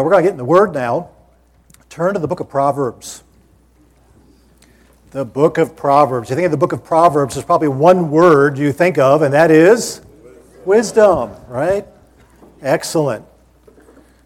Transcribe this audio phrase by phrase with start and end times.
[0.00, 1.10] We're going to get in the Word now.
[1.90, 3.24] Turn to the book of Proverbs.
[5.10, 6.30] The book of Proverbs.
[6.30, 9.34] You think of the book of Proverbs, there's probably one word you think of, and
[9.34, 10.00] that is
[10.64, 11.84] wisdom, right?
[12.62, 13.26] Excellent.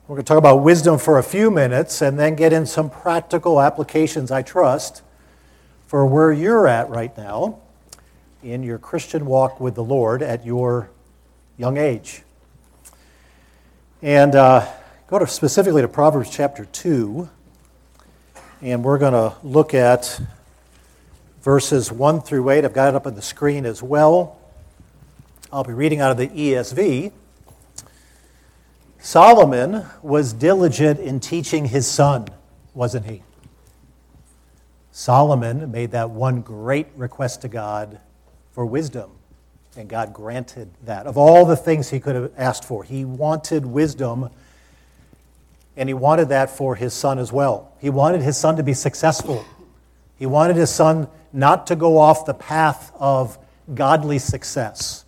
[0.06, 2.90] We're going to talk about wisdom for a few minutes and then get in some
[2.90, 5.00] practical applications, I trust,
[5.86, 7.60] for where you're at right now
[8.42, 10.90] in your Christian walk with the Lord at your
[11.56, 12.24] young age.
[14.02, 14.70] And uh,
[15.12, 17.28] go to specifically to Proverbs chapter 2,
[18.62, 20.18] and we're going to look at
[21.42, 22.64] verses 1 through 8.
[22.64, 24.40] I've got it up on the screen as well.
[25.52, 27.12] I'll be reading out of the ESV.
[29.00, 32.28] Solomon was diligent in teaching his son,
[32.72, 33.22] wasn't he?
[34.92, 38.00] Solomon made that one great request to God
[38.52, 39.10] for wisdom,
[39.76, 41.06] and God granted that.
[41.06, 44.30] Of all the things he could have asked for, he wanted wisdom
[45.76, 47.72] and he wanted that for his son as well.
[47.80, 49.44] He wanted his son to be successful.
[50.18, 53.38] He wanted his son not to go off the path of
[53.74, 55.04] godly success.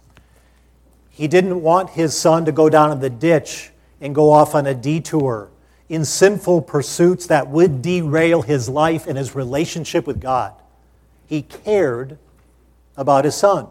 [1.10, 3.70] He didn't want his son to go down in the ditch
[4.00, 5.50] and go off on a detour
[5.88, 10.54] in sinful pursuits that would derail his life and his relationship with God.
[11.26, 12.18] He cared
[12.96, 13.68] about his son.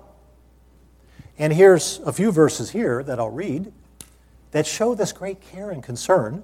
[1.38, 3.74] And here's a few verses here that I'll read
[4.52, 6.44] that show this great care and concern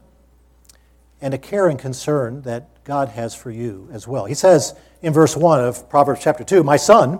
[1.22, 4.26] and a care and concern that God has for you as well.
[4.26, 7.20] He says in verse 1 of Proverbs chapter 2 My son,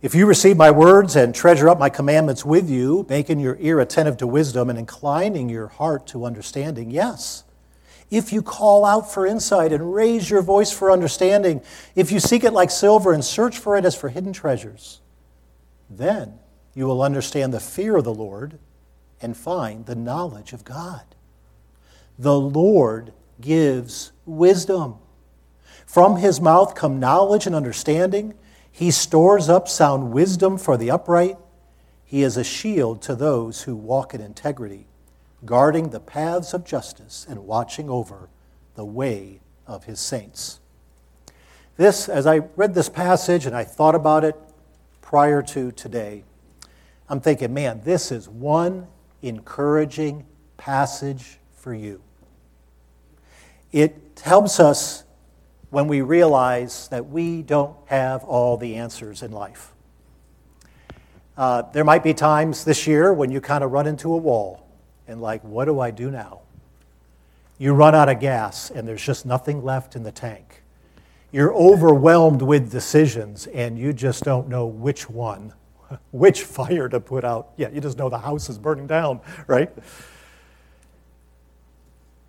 [0.00, 3.78] if you receive my words and treasure up my commandments with you, making your ear
[3.78, 7.44] attentive to wisdom and inclining your heart to understanding, yes.
[8.10, 11.62] If you call out for insight and raise your voice for understanding,
[11.94, 15.00] if you seek it like silver and search for it as for hidden treasures,
[15.88, 16.38] then
[16.74, 18.58] you will understand the fear of the Lord
[19.20, 21.02] and find the knowledge of God.
[22.18, 24.96] The Lord gives wisdom.
[25.86, 28.34] From his mouth come knowledge and understanding.
[28.70, 31.36] He stores up sound wisdom for the upright.
[32.04, 34.86] He is a shield to those who walk in integrity,
[35.44, 38.28] guarding the paths of justice and watching over
[38.74, 40.60] the way of his saints.
[41.76, 44.36] This, as I read this passage and I thought about it
[45.00, 46.24] prior to today,
[47.08, 48.86] I'm thinking, man, this is one
[49.22, 50.26] encouraging
[50.56, 52.00] passage for you.
[53.72, 55.04] It helps us
[55.70, 59.72] when we realize that we don't have all the answers in life.
[61.36, 64.68] Uh, there might be times this year when you kind of run into a wall
[65.08, 66.40] and, like, what do I do now?
[67.56, 70.62] You run out of gas and there's just nothing left in the tank.
[71.30, 75.54] You're overwhelmed with decisions and you just don't know which one,
[76.10, 77.52] which fire to put out.
[77.56, 79.70] Yeah, you just know the house is burning down, right?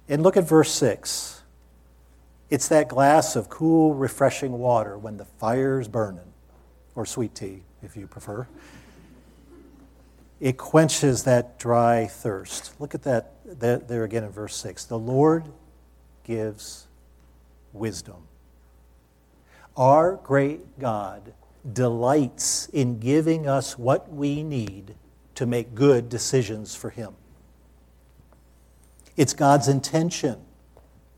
[0.09, 1.41] And look at verse 6.
[2.49, 6.33] It's that glass of cool, refreshing water when the fire's burning,
[6.93, 8.47] or sweet tea, if you prefer.
[10.39, 12.79] It quenches that dry thirst.
[12.79, 13.31] Look at that
[13.87, 14.85] there again in verse 6.
[14.85, 15.45] The Lord
[16.25, 16.87] gives
[17.71, 18.27] wisdom.
[19.75, 21.33] Our great God
[21.71, 24.95] delights in giving us what we need
[25.35, 27.15] to make good decisions for Him.
[29.15, 30.39] It's God's intention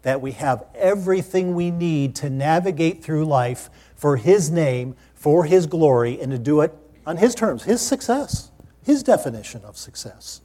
[0.02, 5.66] that we have everything we need to navigate through life for His name, for His
[5.66, 6.74] glory, and to do it
[7.06, 8.52] on His terms, His success,
[8.84, 10.42] His definition of success.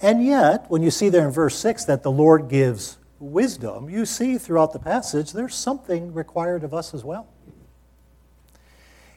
[0.00, 4.06] And yet, when you see there in verse 6 that the Lord gives wisdom, you
[4.06, 7.26] see throughout the passage there's something required of us as well.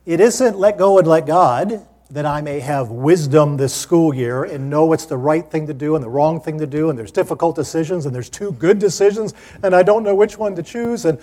[0.05, 4.43] It isn't let go and let God that I may have wisdom this school year
[4.43, 6.97] and know what's the right thing to do and the wrong thing to do, and
[6.97, 10.61] there's difficult decisions and there's two good decisions, and I don't know which one to
[10.61, 11.05] choose.
[11.05, 11.19] And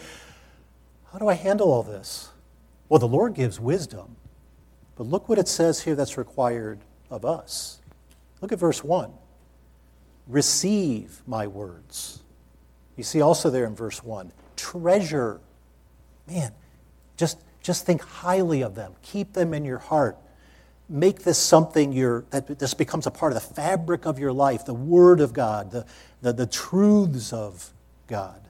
[1.13, 2.31] how do I handle all this?
[2.89, 4.17] Well, the Lord gives wisdom.
[4.97, 7.79] But look what it says here that's required of us.
[8.41, 9.13] Look at verse 1.
[10.27, 12.21] Receive my words.
[12.97, 15.41] You see also there in verse 1 treasure.
[16.27, 16.53] Man,
[17.17, 20.19] just, just think highly of them, keep them in your heart
[20.91, 24.65] make this something you that this becomes a part of the fabric of your life,
[24.65, 25.87] the Word of God, the,
[26.21, 27.73] the, the truths of
[28.09, 28.41] God.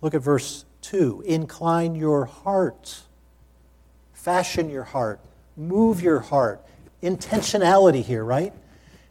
[0.00, 1.22] Look at verse 2.
[1.26, 3.02] Incline your heart,
[4.14, 5.20] fashion your heart,
[5.56, 6.64] move your heart.
[7.02, 8.52] Intentionality here, right?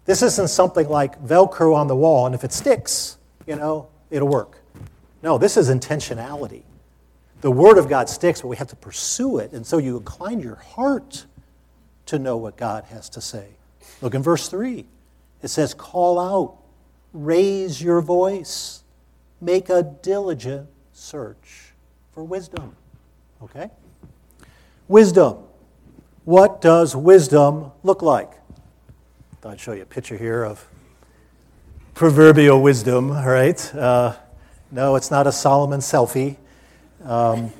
[0.06, 4.28] This isn't something like Velcro on the wall, and if it sticks, you know, it'll
[4.28, 4.58] work.
[5.22, 6.64] No, this is intentionality.
[7.42, 9.52] The Word of God sticks, but we have to pursue it.
[9.52, 11.26] And so you incline your heart
[12.08, 13.48] to know what God has to say.
[14.02, 14.86] Look in verse 3.
[15.42, 16.58] It says, Call out
[17.14, 18.84] raise your voice,
[19.42, 21.74] make a diligent search
[22.12, 22.76] for wisdom.
[23.42, 23.70] Okay?
[24.88, 25.38] Wisdom.
[26.26, 28.32] What does wisdom look like?
[29.44, 30.68] I'd show you a picture here of
[31.94, 33.74] proverbial wisdom, all right?
[33.74, 34.16] Uh,
[34.72, 36.36] no, it's not a Solomon selfie.
[37.06, 37.52] Um,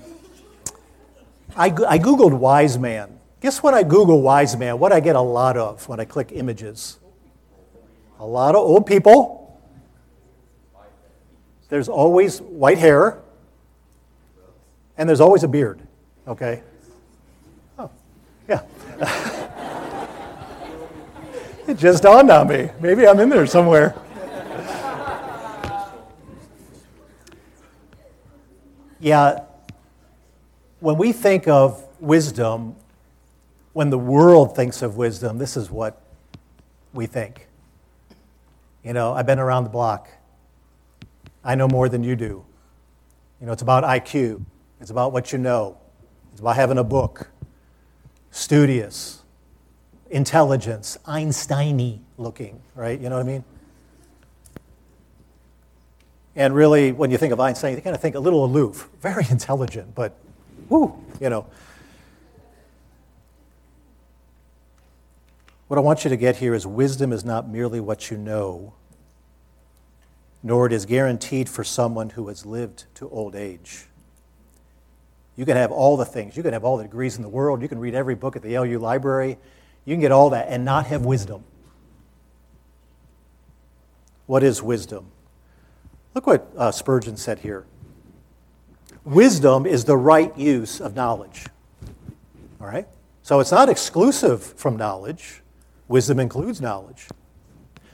[1.56, 3.17] I, I Googled wise man.
[3.42, 4.80] Guess what I Google wise man?
[4.80, 7.00] What I get a lot of when I click images?
[8.20, 9.60] A lot of old people.
[11.70, 13.20] There's always white hair.
[14.98, 15.80] And there's always a beard,
[16.28, 16.64] okay?
[17.78, 17.92] Oh,
[18.50, 18.64] yeah.
[21.68, 22.72] it just dawned on me.
[22.80, 23.94] Maybe I'm in there somewhere.
[29.00, 29.44] Yeah,
[30.80, 32.76] when we think of wisdom,
[33.78, 36.02] when the world thinks of wisdom, this is what
[36.94, 37.48] we think.
[38.84, 40.10] You know, I've been around the block.
[41.44, 42.44] I know more than you do.
[43.40, 44.44] You know, it's about IQ,
[44.82, 45.78] it's about what you know,
[46.32, 47.30] it's about having a book,
[48.32, 49.22] studious,
[50.10, 53.00] intelligence, Einsteiny looking, right?
[53.00, 53.44] You know what I mean?
[56.36, 59.28] And really, when you think of Einstein, you kind of think a little aloof, very
[59.30, 60.18] intelligent, but
[60.68, 61.46] whoo, you know.
[65.68, 68.74] What I want you to get here is wisdom is not merely what you know,
[70.42, 73.86] nor it is guaranteed for someone who has lived to old age.
[75.36, 76.36] You can have all the things.
[76.36, 77.62] You can have all the degrees in the world.
[77.62, 79.38] You can read every book at the LU library.
[79.86, 81.44] You can get all that and not have wisdom.
[84.26, 85.12] What is wisdom?
[86.14, 87.66] Look what uh, Spurgeon said here
[89.06, 91.46] wisdom is the right use of knowledge.
[92.60, 92.88] All right?
[93.22, 95.42] So it's not exclusive from knowledge,
[95.88, 97.08] wisdom includes knowledge.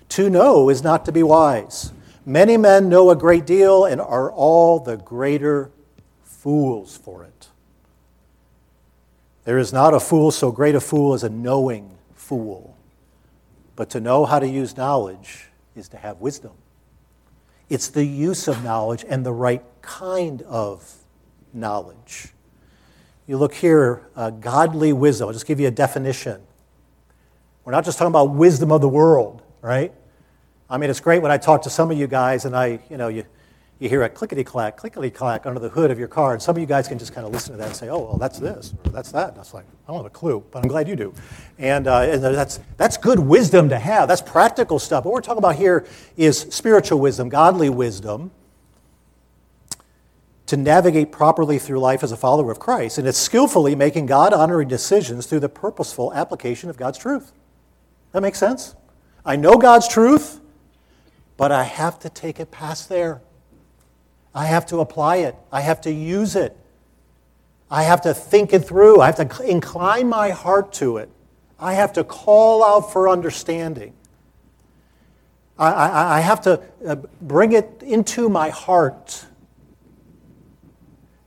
[0.10, 1.92] To know is not to be wise.
[2.26, 5.72] Many men know a great deal and are all the greater
[6.24, 7.48] fools for it.
[9.44, 12.78] There is not a fool so great a fool as a knowing fool.
[13.76, 16.52] But to know how to use knowledge is to have wisdom.
[17.70, 20.94] It's the use of knowledge and the right kind of
[21.54, 22.30] knowledge.
[23.26, 25.28] You look here, uh, godly wisdom.
[25.28, 26.42] I'll just give you a definition.
[27.66, 29.94] We're not just talking about wisdom of the world, right?
[30.70, 32.98] I mean, it's great when I talk to some of you guys and I, you
[32.98, 33.26] know, you,
[33.80, 36.56] you hear a clickety clack, clickety clack under the hood of your car, and some
[36.56, 38.40] of you guys can just kind of listen to that and say, oh, well, that's
[38.40, 39.30] this, or that's that.
[39.30, 41.14] And that's like, I don't have a clue, but I'm glad you do.
[41.58, 44.08] And, uh, and that's, that's good wisdom to have.
[44.08, 45.06] That's practical stuff.
[45.06, 45.86] What we're talking about here
[46.18, 48.32] is spiritual wisdom, godly wisdom,
[50.46, 52.98] to navigate properly through life as a follower of Christ.
[52.98, 57.32] And it's skillfully making God honoring decisions through the purposeful application of God's truth.
[58.14, 58.76] That makes sense?
[59.26, 60.40] I know God's truth,
[61.36, 63.22] but I have to take it past there.
[64.34, 65.36] I have to apply it.
[65.52, 66.56] I have to use it.
[67.70, 69.02] I have to think it through.
[69.02, 71.10] I have to incline my heart to it.
[71.60, 73.94] I have to call out for understanding.
[75.58, 79.26] I, I, I have to uh, bring it into my heart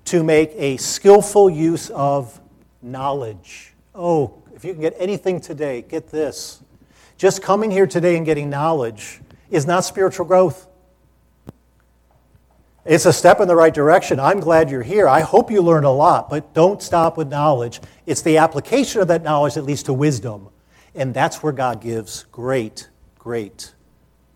[0.07, 2.41] to make a skillful use of
[2.81, 3.73] knowledge.
[3.95, 6.63] Oh, if you can get anything today, get this.
[7.19, 9.21] Just coming here today and getting knowledge
[9.51, 10.67] is not spiritual growth.
[12.85, 14.21] It's a step in the right direction.
[14.21, 15.09] I'm glad you're here.
[15.09, 17.81] I hope you learned a lot, but don't stop with knowledge.
[18.07, 20.49] It's the application of that knowledge that leads to wisdom.
[20.95, 22.89] And that's where God gives great,
[23.19, 23.73] great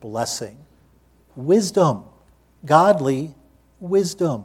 [0.01, 0.59] blessing.
[1.37, 2.05] Wisdom,
[2.65, 3.35] godly
[3.79, 4.45] wisdom.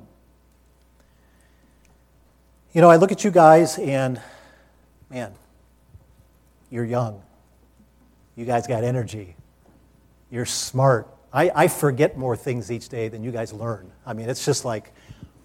[2.73, 4.21] You know, I look at you guys and,
[5.09, 5.33] man,
[6.69, 7.24] you're young.
[8.35, 9.35] You guys got energy.
[10.29, 11.07] You're smart.
[11.31, 13.91] I, I forget more things each day than you guys learn.
[14.05, 14.91] I mean, it's just like,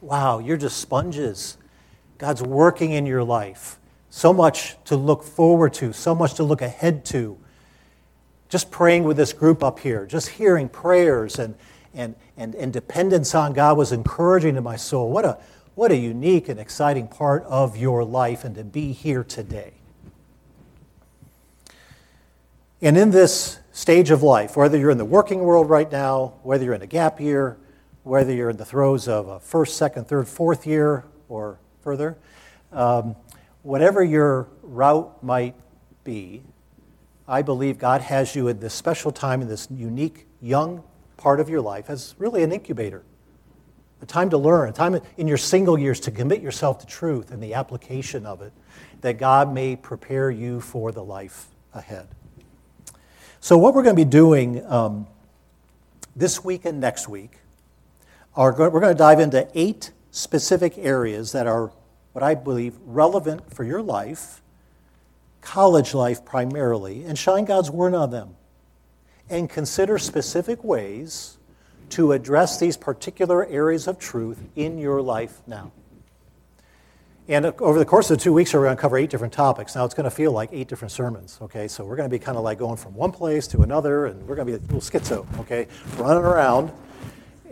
[0.01, 1.57] wow, you're just sponges.
[2.19, 3.79] God's working in your life.
[4.09, 7.39] So much to look forward to, so much to look ahead to.
[8.49, 11.55] Just praying with this group up here, just hearing prayers and,
[11.95, 15.11] and, and, and dependence on God was encouraging to my soul.
[15.11, 15.39] What a,
[15.77, 19.75] what a unique and exciting part of your life, and to be here today.
[22.83, 26.65] And in this stage of life, whether you're in the working world right now, whether
[26.65, 27.59] you're in a gap year,
[28.05, 32.17] whether you're in the throes of a first, second, third, fourth year, or further,
[32.73, 33.15] um,
[33.63, 35.55] whatever your route might
[36.05, 36.43] be,
[37.29, 40.83] I believe God has you in this special time in this unique young
[41.19, 43.05] part of your life as really an incubator.
[44.01, 47.31] A time to learn, a time in your single years to commit yourself to truth
[47.31, 48.55] and the application of it,
[49.03, 52.09] that God may prepare you for the life ahead.
[53.43, 55.07] So, what we're going to be doing um,
[56.15, 57.39] this week and next week,
[58.37, 61.73] are we're going to dive into eight specific areas that are
[62.13, 64.43] what I believe relevant for your life,
[65.41, 68.37] college life primarily, and shine God's word on them.
[69.31, 71.39] And consider specific ways
[71.91, 75.73] to address these particular areas of truth in your life now.
[77.31, 79.77] And over the course of the two weeks, we're going to cover eight different topics.
[79.77, 81.69] Now, it's going to feel like eight different sermons, okay?
[81.69, 84.21] So we're going to be kind of like going from one place to another, and
[84.27, 85.69] we're going to be a little schizo, okay?
[85.97, 86.73] Running around.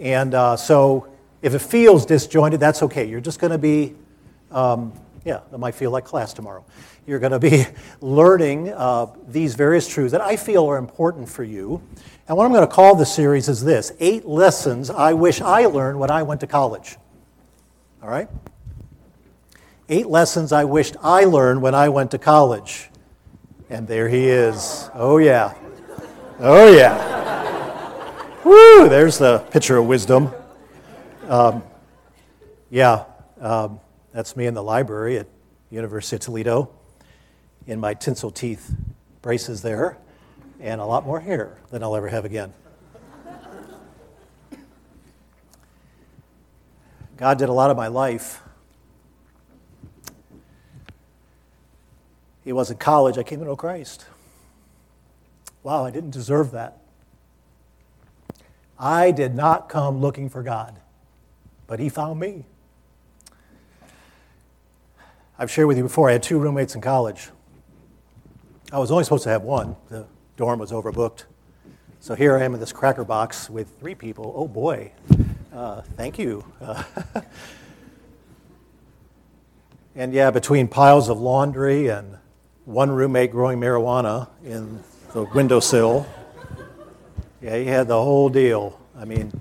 [0.01, 1.07] And uh, so
[1.43, 3.05] if it feels disjointed, that's okay.
[3.05, 3.95] You're just going to be,
[4.51, 4.93] um,
[5.25, 6.65] yeah, it might feel like class tomorrow.
[7.07, 7.65] You're going to be
[8.01, 11.81] learning uh, these various truths that I feel are important for you.
[12.27, 15.67] And what I'm going to call the series is this Eight Lessons I Wish I
[15.67, 16.97] Learned When I Went to College.
[18.03, 18.29] All right?
[19.91, 22.91] Eight lessons I wished I learned when I went to college.
[23.71, 24.91] And there he is.
[24.93, 25.55] Oh, yeah.
[26.39, 28.45] Oh, yeah.
[28.45, 28.89] Woo!
[28.89, 30.31] There's the picture of wisdom.
[31.27, 31.63] Um,
[32.71, 33.05] yeah,
[33.41, 33.81] um,
[34.13, 35.27] that's me in the library at
[35.71, 36.71] University of Toledo
[37.67, 38.75] in my tinsel teeth
[39.23, 39.99] braces there
[40.61, 42.53] and a lot more hair than I'll ever have again.
[47.17, 48.43] God did a lot of my life
[52.49, 54.07] It was in college I came to know Christ.
[55.63, 56.79] Wow, I didn't deserve that.
[58.79, 60.81] I did not come looking for God,
[61.67, 62.47] but He found me.
[65.39, 67.29] I've shared with you before, I had two roommates in college.
[68.73, 70.07] I was only supposed to have one, the
[70.39, 71.25] dorm was overbooked.
[72.01, 74.33] So here I am in this cracker box with three people.
[74.35, 74.93] Oh boy,
[75.53, 76.51] uh, thank you.
[76.63, 76.83] Uh,
[79.95, 82.17] and yeah, between piles of laundry and
[82.69, 84.85] one roommate growing marijuana in
[85.15, 86.07] the windowsill.
[87.41, 88.79] Yeah, he had the whole deal.
[88.95, 89.41] I mean,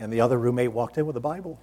[0.00, 1.60] and the other roommate walked in with a Bible.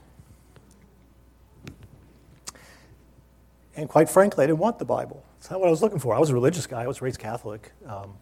[3.76, 5.24] And quite frankly, I didn't want the Bible.
[5.40, 6.14] It's not what I was looking for.
[6.14, 7.72] I was a religious guy, I was raised Catholic.
[7.88, 8.14] Um,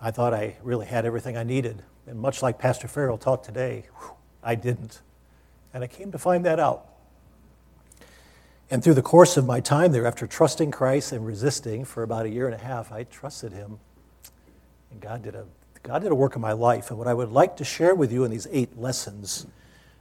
[0.00, 1.80] I thought I really had everything I needed.
[2.08, 5.00] And much like Pastor Farrell taught today, whew, I didn't.
[5.72, 6.88] And I came to find that out.
[8.70, 12.24] And through the course of my time there, after trusting Christ and resisting for about
[12.24, 13.80] a year and a half, I trusted Him.
[14.92, 15.46] And God did a,
[15.82, 16.90] God did a work in my life.
[16.90, 19.46] And what I would like to share with you in these eight lessons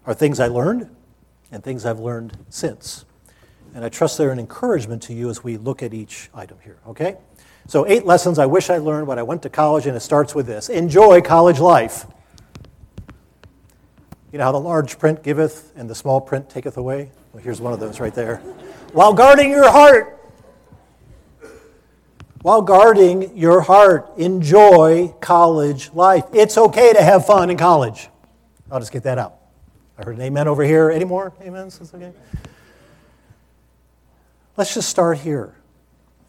[0.05, 0.95] are things I learned
[1.51, 3.05] and things I've learned since.
[3.73, 6.77] And I trust they're an encouragement to you as we look at each item here,
[6.87, 7.17] okay?
[7.67, 10.33] So, eight lessons I wish I learned when I went to college, and it starts
[10.33, 12.07] with this Enjoy college life.
[14.31, 17.11] You know how the large print giveth and the small print taketh away?
[17.33, 18.37] Well, here's one of those right there.
[18.93, 20.19] While guarding your heart,
[22.41, 26.23] while guarding your heart, enjoy college life.
[26.33, 28.09] It's okay to have fun in college.
[28.71, 29.35] I'll just get that out.
[29.97, 30.89] I heard an amen over here.
[30.89, 31.81] Any more amens?
[31.93, 32.13] Okay.
[34.55, 35.53] Let's just start here.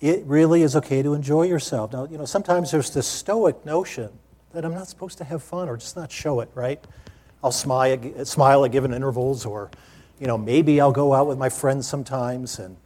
[0.01, 1.93] It really is okay to enjoy yourself.
[1.93, 4.11] Now, you know, sometimes there's this stoic notion
[4.53, 6.85] that I'm not supposed to have fun or just not show it, right?
[7.45, 9.71] I'll smile, smile at given intervals or
[10.21, 12.59] you know, maybe I'll go out with my friends sometimes.
[12.59, 12.77] And,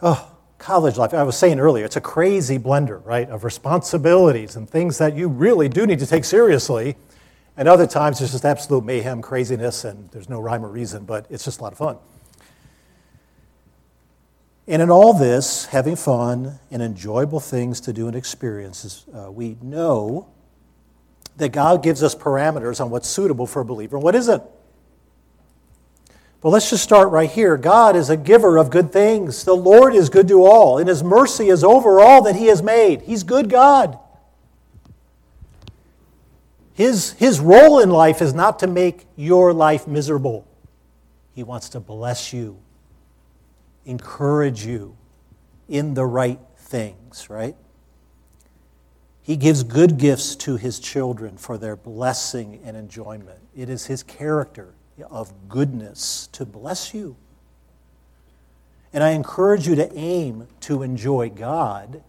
[0.00, 1.12] oh, college life.
[1.12, 5.28] I was saying earlier, it's a crazy blender, right, of responsibilities and things that you
[5.28, 6.96] really do need to take seriously.
[7.56, 11.26] And other times, it's just absolute mayhem, craziness, and there's no rhyme or reason, but
[11.30, 11.98] it's just a lot of fun.
[14.68, 19.56] And in all this, having fun and enjoyable things to do and experiences, uh, we
[19.62, 20.28] know
[21.36, 24.42] that God gives us parameters on what's suitable for a believer and what isn't.
[26.42, 27.56] Well, let's just start right here.
[27.56, 29.44] God is a giver of good things.
[29.44, 32.62] The Lord is good to all, and His mercy is over all that He has
[32.62, 33.02] made.
[33.02, 33.98] He's good God.
[36.76, 40.46] His, his role in life is not to make your life miserable.
[41.34, 42.58] He wants to bless you,
[43.86, 44.94] encourage you
[45.70, 47.56] in the right things, right?
[49.22, 53.40] He gives good gifts to his children for their blessing and enjoyment.
[53.56, 54.75] It is his character
[55.10, 57.16] of goodness to bless you.
[58.92, 62.02] And I encourage you to aim to enjoy God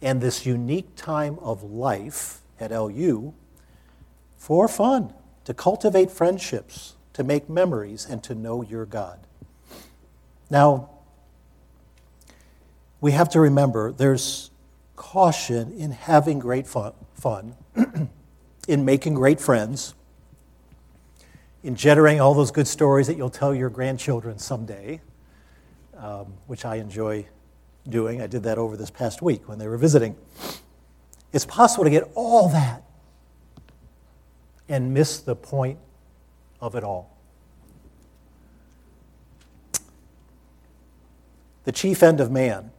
[0.00, 3.34] and this unique time of life at LU
[4.36, 5.12] for fun,
[5.44, 9.20] to cultivate friendships, to make memories, and to know your God.
[10.50, 10.90] Now,
[13.00, 14.50] we have to remember there's
[14.94, 17.56] caution in having great fun, fun
[18.68, 19.94] in making great friends,
[21.66, 25.00] in generating all those good stories that you'll tell your grandchildren someday,
[25.96, 27.26] um, which I enjoy
[27.88, 28.22] doing.
[28.22, 30.14] I did that over this past week when they were visiting.
[31.32, 32.84] It's possible to get all that
[34.68, 35.80] and miss the point
[36.60, 37.18] of it all.
[41.64, 42.70] The chief end of man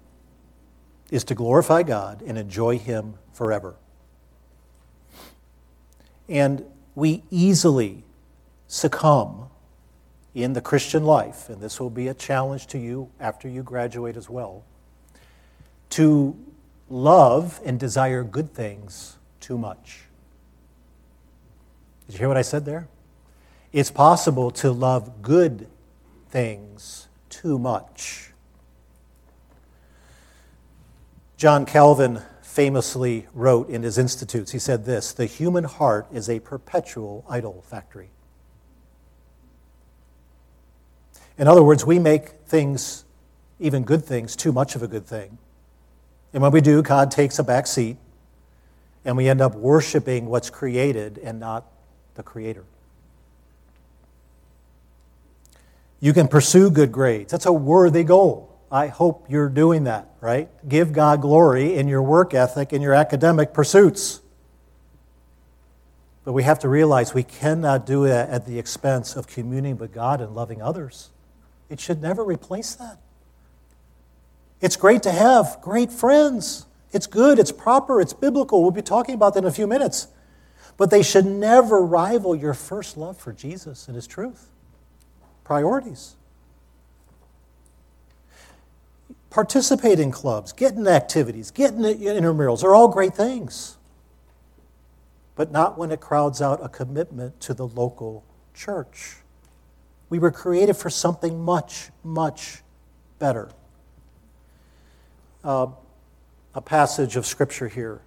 [1.12, 3.75] is to glorify God and enjoy Him forever.
[6.29, 6.63] And
[6.96, 8.06] we easily
[8.68, 9.50] succumb
[10.34, 14.16] in the Christian life, and this will be a challenge to you after you graduate
[14.16, 14.64] as well,
[15.90, 16.38] to
[16.90, 20.02] love and desire good things too much.
[22.06, 22.88] Did you hear what I said there?
[23.74, 25.68] It's possible to love good
[26.30, 28.32] things too much.
[31.36, 36.40] John Calvin famously wrote in his Institutes, he said this The human heart is a
[36.40, 38.10] perpetual idol factory.
[41.38, 43.06] In other words, we make things,
[43.60, 45.38] even good things, too much of a good thing.
[46.34, 47.98] And when we do, God takes a back seat,
[49.06, 51.65] and we end up worshiping what's created and not
[52.15, 52.65] the Creator.
[56.00, 57.32] You can pursue good grades.
[57.32, 58.56] That's a worthy goal.
[58.72, 60.50] I hope you're doing that, right?
[60.67, 64.22] Give God glory in your work ethic, in your academic pursuits.
[66.25, 69.94] But we have to realize we cannot do it at the expense of communing with
[69.94, 71.10] God and loving others.
[71.70, 73.00] It should never replace that.
[74.62, 76.66] It's great to have great friends.
[76.92, 78.62] It's good, it's proper, it's biblical.
[78.62, 80.08] We'll be talking about that in a few minutes.
[80.78, 84.50] But they should never rival your first love for Jesus and His truth.
[85.44, 86.16] Priorities.
[89.30, 93.78] Participate in clubs, get in activities, get in intramurals They're all great things.
[95.36, 99.18] But not when it crowds out a commitment to the local church.
[100.10, 102.62] We were created for something much, much
[103.20, 103.50] better.
[105.44, 105.68] Uh,
[106.54, 108.02] a passage of scripture here.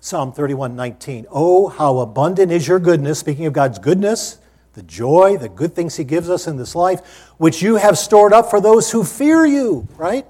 [0.00, 1.26] Psalm 31 19.
[1.30, 4.38] Oh, how abundant is your goodness, speaking of God's goodness,
[4.74, 8.32] the joy, the good things He gives us in this life, which you have stored
[8.32, 10.26] up for those who fear you, right?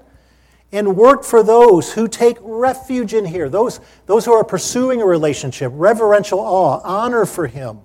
[0.71, 5.05] And work for those who take refuge in here, those, those who are pursuing a
[5.05, 7.79] relationship, reverential awe, honor for Him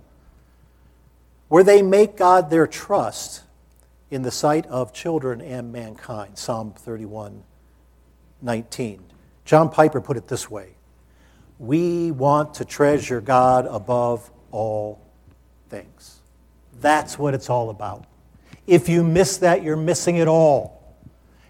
[1.49, 3.43] where they make God their trust
[4.11, 6.39] in the sight of children and mankind.
[6.39, 7.43] Psalm 31
[8.41, 9.03] 19.
[9.45, 10.75] John Piper put it this way
[11.59, 15.01] We want to treasure God above all
[15.69, 16.21] things.
[16.81, 18.05] That's what it's all about.
[18.67, 20.97] If you miss that, you're missing it all.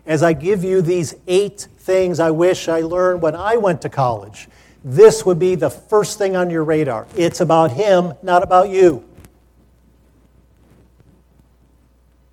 [0.06, 3.88] As I give you these eight things I wish I learned when I went to
[3.88, 4.48] college,
[4.84, 7.06] this would be the first thing on your radar.
[7.16, 9.07] It's about Him, not about you.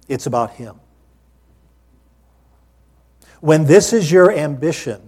[0.08, 0.80] It's about Him.
[3.42, 5.02] When this is your ambition,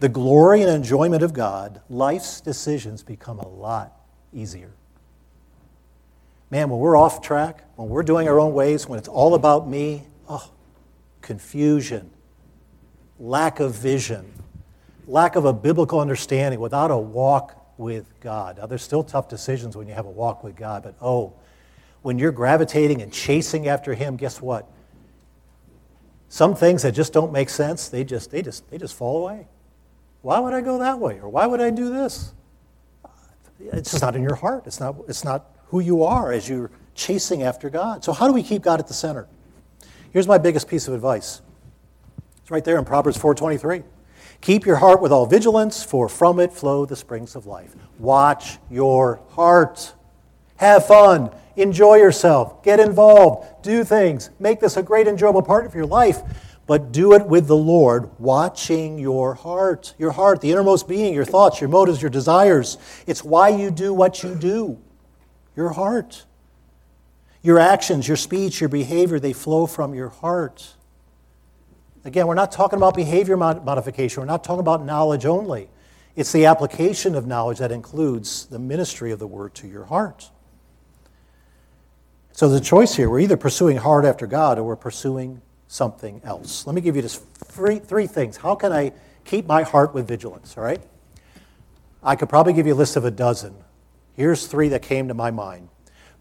[0.00, 3.92] the glory and enjoyment of God, life's decisions become a lot
[4.32, 4.72] easier.
[6.50, 9.68] Man, when we're off track, when we're doing our own ways, when it's all about
[9.68, 10.50] me, oh,
[11.20, 12.10] confusion,
[13.18, 14.30] lack of vision,
[15.06, 18.58] lack of a biblical understanding without a walk with God.
[18.58, 21.32] Now, there's still tough decisions when you have a walk with God, but oh,
[22.02, 24.68] when you're gravitating and chasing after him, guess what?
[26.28, 29.46] Some things that just don't make sense, they just, they just, they just fall away.
[30.22, 31.20] Why would I go that way?
[31.20, 32.32] Or why would I do this?
[33.58, 34.64] It's just not in your heart.
[34.66, 38.04] It's not, it's not who you are as you're chasing after God.
[38.04, 39.28] So how do we keep God at the center?
[40.12, 41.40] Here's my biggest piece of advice.
[42.42, 43.82] It's right there in Proverbs 4:23.
[44.40, 47.74] Keep your heart with all vigilance, for from it flow the springs of life.
[47.98, 49.94] Watch your heart.
[50.56, 51.30] Have fun.
[51.56, 52.62] Enjoy yourself.
[52.62, 53.62] Get involved.
[53.62, 54.30] Do things.
[54.38, 56.20] Make this a great, enjoyable part of your life.
[56.66, 59.94] But do it with the Lord, watching your heart.
[59.98, 62.78] Your heart, the innermost being, your thoughts, your motives, your desires.
[63.06, 64.78] It's why you do what you do.
[65.56, 66.24] Your heart.
[67.42, 70.74] Your actions, your speech, your behavior, they flow from your heart.
[72.04, 74.20] Again, we're not talking about behavior modification.
[74.20, 75.68] We're not talking about knowledge only.
[76.14, 80.30] It's the application of knowledge that includes the ministry of the word to your heart.
[82.32, 86.66] So the choice here, we're either pursuing hard after God or we're pursuing something else.
[86.66, 88.38] Let me give you just three, three things.
[88.38, 88.92] How can I
[89.24, 90.82] keep my heart with vigilance, all right?
[92.02, 93.54] I could probably give you a list of a dozen.
[94.14, 95.68] Here's three that came to my mind.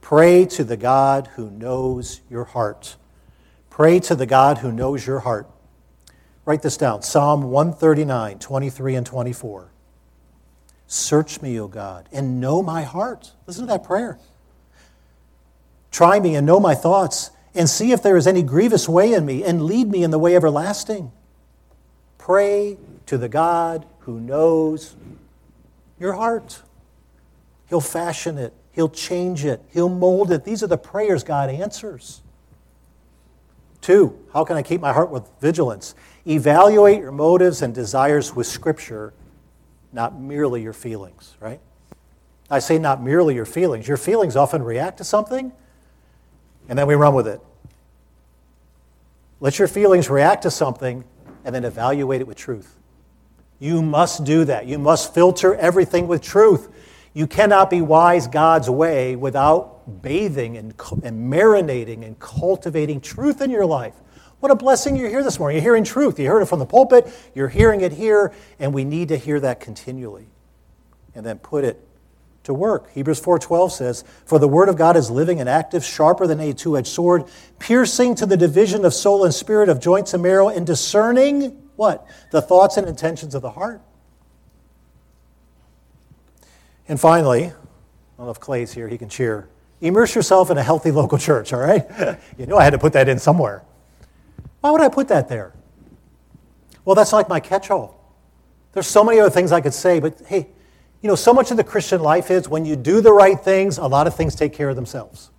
[0.02, 2.98] Pray to the God who knows your heart.
[3.70, 5.50] Pray to the God who knows your heart.
[6.44, 9.72] Write this down Psalm 139, 23 and 24.
[10.88, 13.32] Search me, O God, and know my heart.
[13.48, 14.20] Listen to that prayer.
[15.92, 19.26] Try me and know my thoughts, and see if there is any grievous way in
[19.26, 21.12] me, and lead me in the way everlasting.
[22.18, 22.78] Pray
[23.08, 24.96] to the God who knows
[26.00, 26.62] your heart.
[27.68, 30.46] He'll fashion it, He'll change it, He'll mold it.
[30.46, 32.22] These are the prayers God answers.
[33.82, 35.96] Two, how can I keep my heart with vigilance?
[36.28, 39.14] Evaluate your motives and desires with Scripture,
[39.92, 41.60] not merely your feelings, right?
[42.50, 43.88] I say not merely your feelings.
[43.88, 45.52] Your feelings often react to something,
[46.70, 47.42] and then we run with it.
[49.40, 51.04] Let your feelings react to something,
[51.44, 52.78] and then evaluate it with truth.
[53.60, 54.68] You must do that.
[54.68, 56.70] You must filter everything with truth.
[57.14, 63.52] You cannot be wise God's way without bathing and, and marinating and cultivating truth in
[63.52, 63.94] your life.
[64.40, 65.58] What a blessing you're here this morning.
[65.58, 66.20] You're hearing truth.
[66.20, 69.40] You heard it from the pulpit, you're hearing it here, and we need to hear
[69.40, 70.28] that continually.
[71.14, 71.86] And then put it
[72.44, 72.90] to work.
[72.92, 76.54] Hebrews 4:12 says, "For the word of God is living and active, sharper than a
[76.54, 77.26] two-edged sword,
[77.60, 82.06] piercing to the division of soul and spirit, of joints and marrow, and discerning what?
[82.32, 83.82] The thoughts and intentions of the heart."
[86.88, 87.54] And finally, I
[88.18, 89.48] don't know if Clay's here, he can cheer.
[89.80, 91.88] Immerse yourself in a healthy local church, all right?
[92.38, 93.64] you know I had to put that in somewhere.
[94.62, 95.54] Why would I put that there?
[96.86, 98.00] Well, that's like my catch all.
[98.74, 100.48] There's so many other things I could say, but hey,
[101.02, 103.78] you know, so much of the Christian life is when you do the right things,
[103.78, 105.32] a lot of things take care of themselves.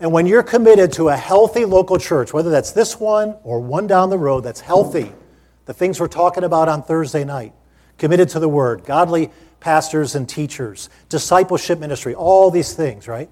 [0.00, 3.86] And when you're committed to a healthy local church, whether that's this one or one
[3.86, 5.12] down the road that's healthy,
[5.66, 7.52] the things we're talking about on Thursday night,
[7.98, 9.30] committed to the Word, godly
[9.60, 13.28] pastors and teachers, discipleship ministry, all these things, right?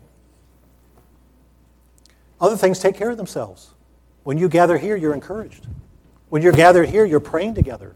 [2.38, 3.70] Other things take care of themselves.
[4.24, 5.66] When you gather here, you're encouraged.
[6.28, 7.94] When you're gathered here, you're praying together.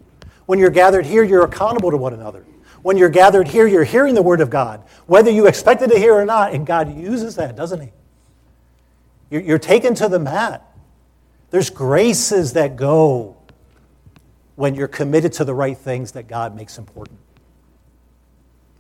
[0.53, 2.45] When you're gathered here, you're accountable to one another.
[2.83, 6.13] When you're gathered here, you're hearing the Word of God, whether you expected to hear
[6.13, 7.91] or not, and God uses that, doesn't He?
[9.31, 10.63] You're, you're taken to the mat.
[11.49, 13.39] There's graces that go
[14.55, 17.19] when you're committed to the right things that God makes important.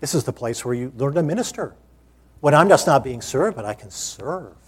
[0.00, 1.74] This is the place where you learn to minister.
[2.40, 4.58] When I'm just not being served, but I can serve.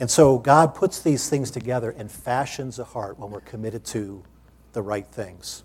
[0.00, 4.24] And so God puts these things together and fashions a heart when we're committed to
[4.72, 5.62] the right things.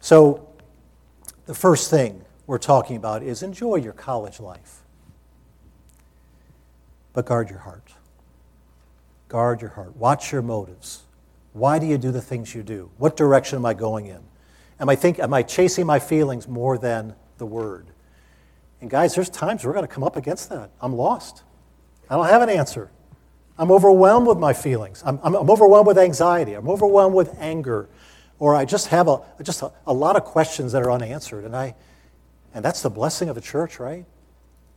[0.00, 0.48] So,
[1.46, 4.82] the first thing we're talking about is enjoy your college life,
[7.12, 7.92] but guard your heart.
[9.28, 9.96] Guard your heart.
[9.96, 11.04] Watch your motives.
[11.52, 12.90] Why do you do the things you do?
[12.98, 14.20] What direction am I going in?
[14.78, 17.86] Am I, think, am I chasing my feelings more than the word?
[18.80, 20.70] And guys, there's times we're going to come up against that.
[20.80, 21.42] I'm lost.
[22.08, 22.90] I don't have an answer.
[23.60, 25.02] I'm overwhelmed with my feelings.
[25.04, 26.54] I'm, I'm, I'm, overwhelmed with anxiety.
[26.54, 27.90] I'm overwhelmed with anger.
[28.38, 31.44] Or I just have a, just a, a lot of questions that are unanswered.
[31.44, 31.74] And, I,
[32.54, 34.06] and that's the blessing of the church, right?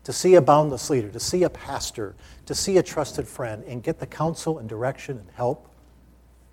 [0.04, 2.14] To see a boundless leader, to see a pastor,
[2.46, 5.70] to see a trusted friend, and get the counsel and direction and help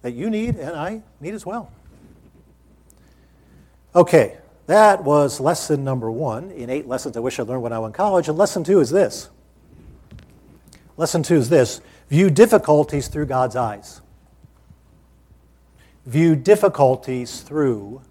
[0.03, 1.73] that you need and I need as well.
[3.93, 7.81] Okay, that was lesson number one in eight lessons I wish I learned when I
[7.81, 8.29] was in college.
[8.29, 9.31] And lesson two is this.
[10.97, 14.01] Lesson two is this View difficulties through God's eyes.
[16.07, 18.03] View difficulties through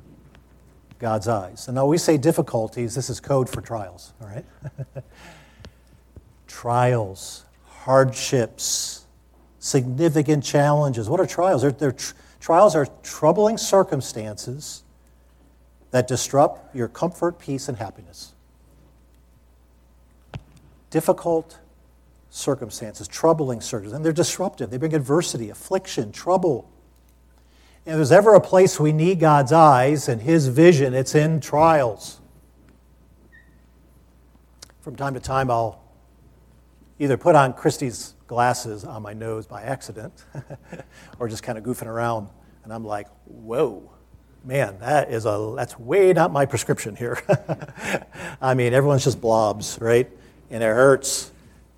[0.99, 1.67] God's eyes.
[1.67, 4.45] And now we say difficulties, this is code for trials, all right?
[6.47, 9.05] trials, hardships,
[9.59, 11.09] significant challenges.
[11.09, 11.61] What are trials?
[11.61, 14.83] They're, they're tr- trials are troubling circumstances
[15.91, 18.33] that disrupt your comfort, peace, and happiness.
[20.89, 21.58] Difficult
[22.29, 24.69] circumstances, troubling circumstances, and they're disruptive.
[24.69, 26.69] They bring adversity, affliction, trouble.
[27.85, 31.39] And if there's ever a place we need God's eyes and His vision, it's in
[31.39, 32.19] trials.
[34.81, 35.83] From time to time, I'll
[36.99, 40.13] either put on Christie's glasses on my nose by accident
[41.19, 42.29] or just kind of goofing around,
[42.63, 43.89] and I'm like, whoa.
[44.41, 47.21] Man, that is a that's way not my prescription here.
[48.41, 50.09] I mean, everyone's just blobs, right?
[50.49, 51.29] And it hurts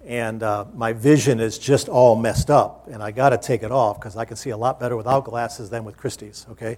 [0.05, 3.71] and uh, my vision is just all messed up, and I got to take it
[3.71, 6.45] off because I can see a lot better without glasses than with Christie's.
[6.51, 6.77] Okay,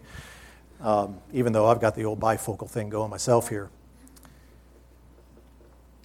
[0.81, 3.69] um, even though I've got the old bifocal thing going myself here.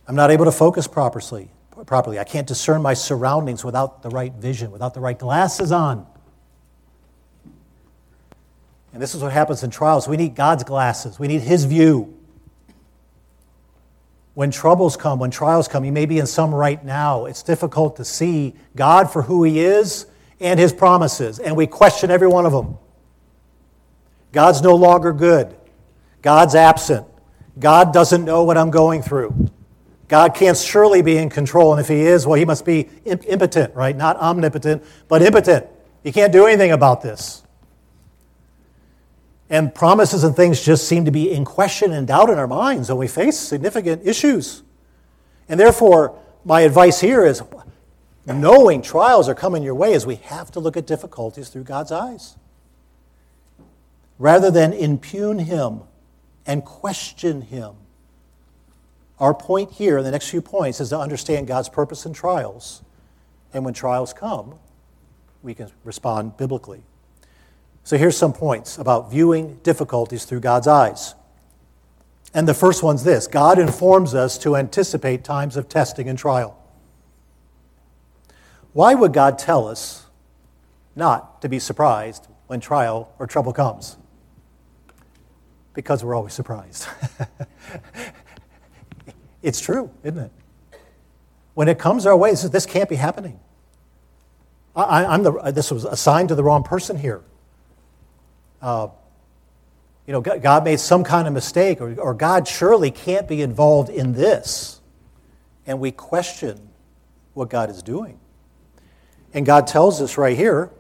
[0.07, 1.51] I'm not able to focus properly.
[1.87, 6.07] Properly, I can't discern my surroundings without the right vision, without the right glasses on.
[8.93, 10.09] And this is what happens in trials.
[10.09, 11.19] We need God's glasses.
[11.21, 12.18] We need His view
[14.39, 17.25] when troubles come, when trials come, you may be in some right now.
[17.25, 20.07] It's difficult to see God for who He is
[20.39, 22.79] and His promises, and we question every one of them.
[24.31, 25.57] God's no longer good.
[26.23, 27.05] God's absent.
[27.59, 29.51] God doesn't know what I'm going through.
[30.07, 33.75] God can't surely be in control, and if He is, well, He must be impotent,
[33.75, 33.97] right?
[33.97, 35.67] Not omnipotent, but impotent.
[36.05, 37.43] He can't do anything about this.
[39.51, 42.89] And promises and things just seem to be in question and doubt in our minds
[42.89, 44.63] when we face significant issues.
[45.49, 47.43] And therefore, my advice here is
[48.27, 51.91] knowing trials are coming your way is we have to look at difficulties through God's
[51.91, 52.37] eyes.
[54.19, 55.81] Rather than impugn him
[56.47, 57.75] and question him.
[59.19, 62.83] Our point here in the next few points is to understand God's purpose in trials.
[63.53, 64.55] And when trials come,
[65.43, 66.83] we can respond biblically.
[67.89, 71.15] So here's some points about viewing difficulties through God's eyes.
[72.35, 76.55] And the first one's this God informs us to anticipate times of testing and trial.
[78.75, 80.05] Why would God tell us
[80.95, 83.97] not to be surprised when trial or trouble comes?
[85.73, 86.87] Because we're always surprised.
[89.43, 90.33] it's true, isn't it?
[91.55, 93.41] When it comes our way, this can't be happening.
[94.77, 97.23] I, am the, this was assigned to the wrong person here.
[98.61, 98.89] Uh,
[100.07, 103.91] you know, God made some kind of mistake, or, or God surely can't be involved
[103.91, 104.81] in this.
[105.67, 106.71] And we question
[107.35, 108.19] what God is doing.
[109.35, 110.71] And God tells us right here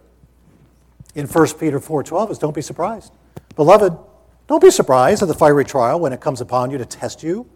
[1.15, 3.13] in 1 Peter 4:12 is don't be surprised.
[3.55, 3.97] Beloved,
[4.47, 7.47] don't be surprised at the fiery trial when it comes upon you to test you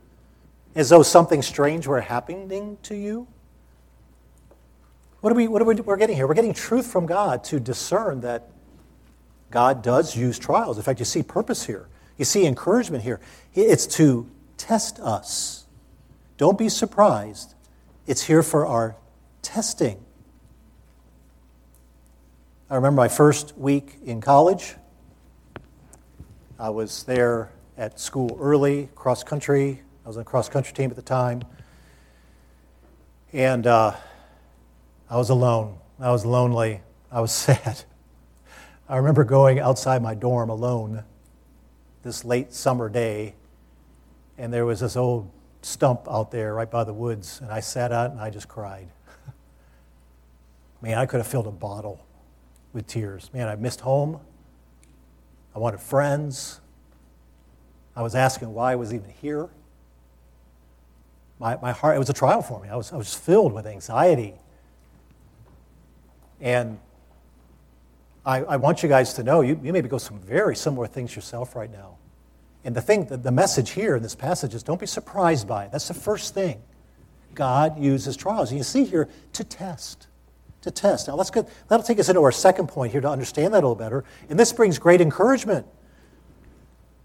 [0.75, 3.27] as though something strange were happening to you.
[5.21, 6.27] What are we what are we we're getting here?
[6.27, 8.51] We're getting truth from God to discern that
[9.53, 10.79] God does use trials.
[10.79, 11.89] In fact, you see purpose here.
[12.17, 13.21] You see encouragement here.
[13.55, 15.67] It's to test us.
[16.39, 17.55] Don't be surprised.
[18.07, 18.97] It's here for our
[19.43, 20.05] testing.
[22.71, 24.75] I remember my first week in college.
[26.59, 29.83] I was there at school early, cross country.
[30.05, 31.43] I was on a cross country team at the time.
[33.33, 33.95] And uh,
[35.11, 35.79] I was alone.
[36.01, 36.81] I was lonely.
[37.11, 37.85] I was sad.
[38.89, 41.05] I remember going outside my dorm alone
[42.03, 43.35] this late summer day,
[44.37, 45.31] and there was this old
[45.63, 48.89] stump out there right by the woods, and I sat out and I just cried.
[50.83, 52.05] Man, I could have filled a bottle
[52.73, 53.31] with tears.
[53.33, 54.21] Man, I missed home.
[55.55, 56.61] I wanted friends.
[57.95, 59.49] I was asking why I was even here.
[61.39, 62.69] My, my heart, it was a trial for me.
[62.69, 64.35] I was, I was filled with anxiety.
[66.41, 66.79] And
[68.25, 71.15] I, I want you guys to know you, you maybe go some very similar things
[71.15, 71.97] yourself right now.
[72.65, 75.65] And the thing, the, the message here in this passage is don't be surprised by
[75.65, 75.73] it.
[75.73, 76.63] That's the first thing.
[77.35, 78.51] God uses trials.
[78.51, 80.07] And you see here to test
[80.63, 81.09] to test.
[81.09, 83.67] Now, let's get, that'll take us into our second point here to understand that a
[83.69, 84.05] little better.
[84.29, 85.67] And this brings great encouragement.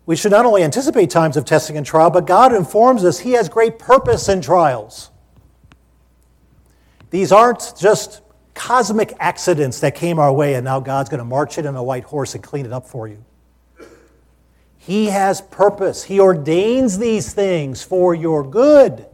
[0.06, 3.34] We should not only anticipate times of testing and trial, but God informs us He
[3.34, 5.12] has great purpose in trials.
[7.10, 8.22] These aren't just
[8.58, 11.84] cosmic accidents that came our way and now God's going to march it in a
[11.84, 13.24] white horse and clean it up for you.
[14.78, 16.04] He has purpose.
[16.04, 19.06] He ordains these things for your good.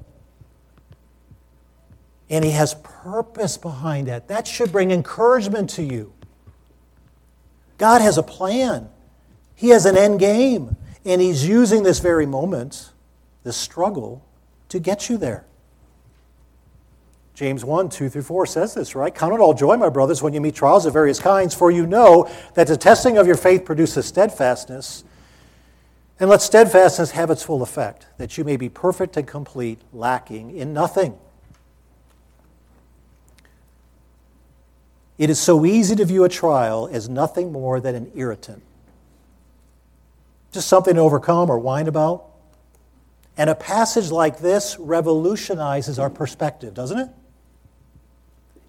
[2.29, 4.27] And He has purpose behind that.
[4.27, 6.13] That should bring encouragement to you.
[7.77, 8.87] God has a plan,
[9.55, 12.91] He has an end game, and He's using this very moment,
[13.43, 14.23] this struggle,
[14.69, 15.45] to get you there.
[17.35, 19.13] James 1, 2 through 4 says this, right?
[19.13, 21.87] Count it all joy, my brothers, when you meet trials of various kinds, for you
[21.87, 25.03] know that the testing of your faith produces steadfastness.
[26.19, 30.55] And let steadfastness have its full effect, that you may be perfect and complete, lacking
[30.55, 31.17] in nothing.
[35.17, 38.61] It is so easy to view a trial as nothing more than an irritant,
[40.51, 42.25] just something to overcome or whine about.
[43.37, 47.09] And a passage like this revolutionizes our perspective, doesn't it?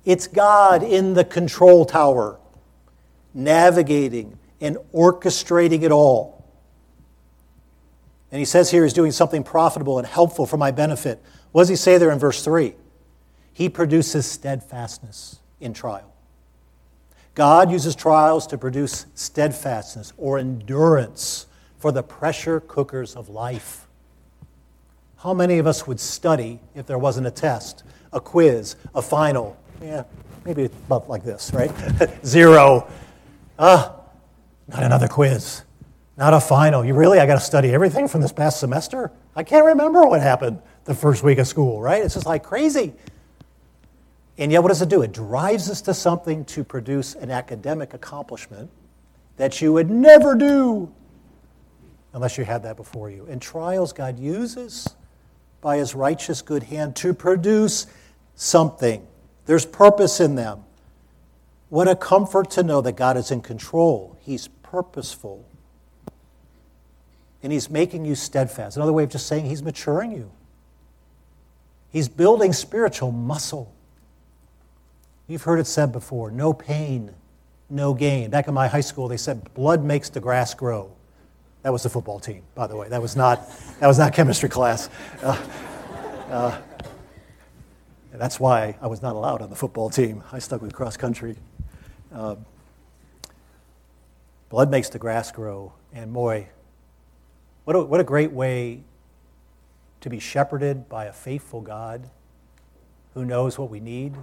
[0.05, 2.39] It's God in the control tower,
[3.33, 6.45] navigating and orchestrating it all.
[8.31, 11.23] And he says here he's doing something profitable and helpful for my benefit.
[11.53, 12.75] What does he say there in verse 3?
[13.53, 16.13] He produces steadfastness in trial.
[17.35, 21.47] God uses trials to produce steadfastness or endurance
[21.79, 23.87] for the pressure cookers of life.
[25.19, 29.57] How many of us would study if there wasn't a test, a quiz, a final?
[29.83, 30.05] Yeah,
[30.45, 31.71] maybe about like this, right?
[32.25, 32.89] Zero.
[33.59, 33.95] Ah,
[34.69, 35.63] not another quiz.
[36.17, 36.85] Not a final.
[36.85, 37.19] You really?
[37.19, 39.11] I got to study everything from this past semester?
[39.35, 42.03] I can't remember what happened the first week of school, right?
[42.03, 42.93] It's just like crazy.
[44.39, 45.03] And yet, what does it do?
[45.03, 48.71] It drives us to something to produce an academic accomplishment
[49.37, 50.93] that you would never do
[52.13, 53.27] unless you had that before you.
[53.29, 54.95] And trials God uses
[55.61, 57.87] by his righteous good hand to produce
[58.37, 59.07] something.
[59.47, 60.65] There's purpose in them.
[61.69, 65.45] What a comfort to know that God is in control, He's purposeful.
[67.43, 68.77] and He's making you steadfast.
[68.77, 70.31] Another way of just saying He's maturing you.
[71.91, 73.73] He's building spiritual muscle.
[75.27, 77.15] You've heard it said before no pain,
[77.71, 78.31] no gain.
[78.31, 80.93] Back in my high school, they said blood makes the grass grow.
[81.63, 82.89] That was the football team, by the way.
[82.89, 83.49] That was not,
[83.81, 84.91] that was not chemistry class.
[85.23, 85.43] Uh,
[86.31, 86.61] uh,
[88.21, 90.23] that's why I was not allowed on the football team.
[90.33, 91.37] I stuck with cross country.
[92.13, 92.37] Uh,
[94.49, 95.73] blood makes the grass grow.
[95.93, 96.49] And boy,
[97.65, 98.83] what a, what a great way
[100.01, 102.11] to be shepherded by a faithful God
[103.15, 104.15] who knows what we need,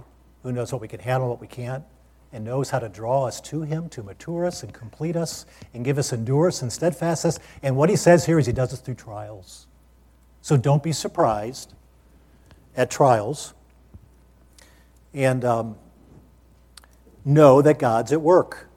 [0.42, 1.84] who knows what we can handle, what we can't,
[2.32, 5.84] and knows how to draw us to Him to mature us and complete us and
[5.84, 7.38] give us endurance and steadfastness.
[7.62, 9.66] And what He says here is He does this through trials.
[10.40, 11.74] So don't be surprised
[12.76, 13.54] at trials.
[15.14, 15.76] And um,
[17.24, 18.68] know that God's at work,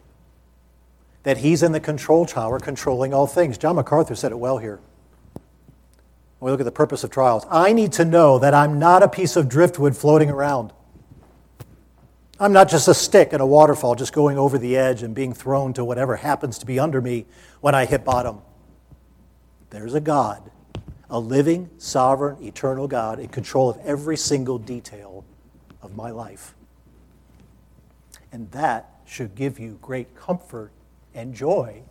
[1.23, 3.57] that He's in the control tower controlling all things.
[3.57, 4.79] John MacArthur said it well here.
[6.39, 9.01] When we look at the purpose of trials, I need to know that I'm not
[9.01, 10.73] a piece of driftwood floating around.
[12.37, 15.33] I'm not just a stick in a waterfall just going over the edge and being
[15.33, 17.25] thrown to whatever happens to be under me
[17.61, 18.41] when I hit bottom.
[19.69, 20.51] There's a God,
[21.09, 25.23] a living, sovereign, eternal God in control of every single detail
[25.85, 26.55] of my life.
[28.31, 30.71] And that should give you great comfort
[31.13, 31.83] and joy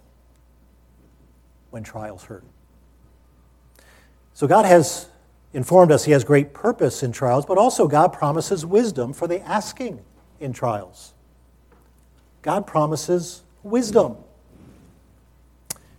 [1.71, 2.45] when trials hurt.
[4.35, 5.09] So God has
[5.53, 9.41] informed us He has great purpose in trials, but also God promises wisdom for the
[9.41, 10.01] asking
[10.41, 11.15] in trials.
[12.43, 14.17] God promises wisdom.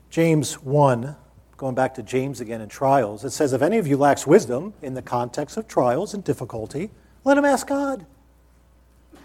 [0.09, 1.15] James 1,
[1.57, 4.73] going back to James again in trials, it says, If any of you lacks wisdom
[4.81, 6.91] in the context of trials and difficulty,
[7.25, 8.05] let him ask God.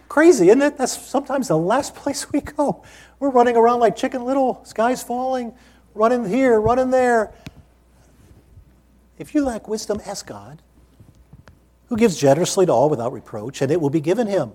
[0.08, 0.76] Crazy, isn't it?
[0.76, 2.82] That's sometimes the last place we go.
[3.20, 5.52] We're running around like chicken little, sky's falling,
[5.94, 7.32] running here, running there.
[9.18, 10.62] If you lack wisdom, ask God,
[11.88, 14.52] who gives generously to all without reproach, and it will be given him.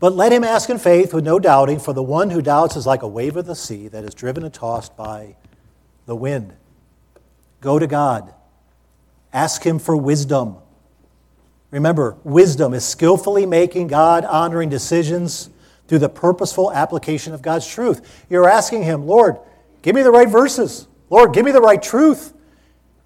[0.00, 2.86] But let him ask in faith with no doubting, for the one who doubts is
[2.86, 5.36] like a wave of the sea that is driven and tossed by
[6.06, 6.54] the wind.
[7.60, 8.34] Go to God.
[9.32, 10.56] Ask him for wisdom.
[11.72, 15.48] Remember, wisdom is skillfully making God honoring decisions
[15.88, 18.24] through the purposeful application of God's truth.
[18.30, 19.38] You're asking him, Lord,
[19.80, 20.86] give me the right verses.
[21.08, 22.34] Lord, give me the right truth.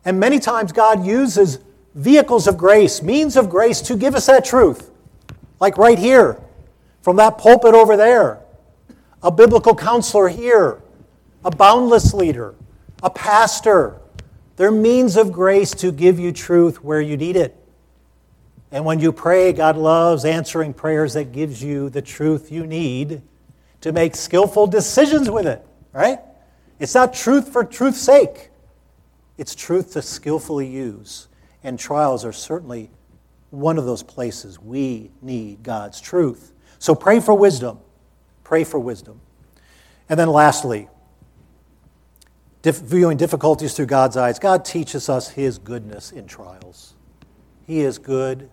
[0.05, 1.61] And many times God uses
[1.95, 4.91] vehicles of grace, means of grace to give us that truth.
[5.61, 6.41] Like right here
[7.03, 8.41] from that pulpit over there,
[9.23, 10.83] a biblical counselor here,
[11.45, 12.57] a boundless leader,
[13.01, 14.01] a pastor.
[14.57, 17.57] They're means of grace to give you truth where you need it.
[18.73, 23.23] And when you pray, God loves answering prayers that gives you the truth you need
[23.81, 26.19] to make skillful decisions with it, right?
[26.79, 28.51] It's not truth for truth's sake.
[29.39, 31.29] It's truth to skillfully use.
[31.63, 32.91] And trials are certainly
[33.51, 36.53] one of those places we need God's truth.
[36.79, 37.79] So pray for wisdom.
[38.45, 39.21] Pray for wisdom.
[40.09, 40.89] And then lastly,
[42.63, 46.95] viewing difficulties through God's eyes, God teaches us His goodness in trials.
[47.67, 48.51] He is good.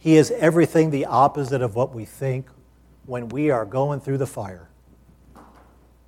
[0.00, 2.48] He is everything the opposite of what we think
[3.04, 4.68] when we are going through the fire.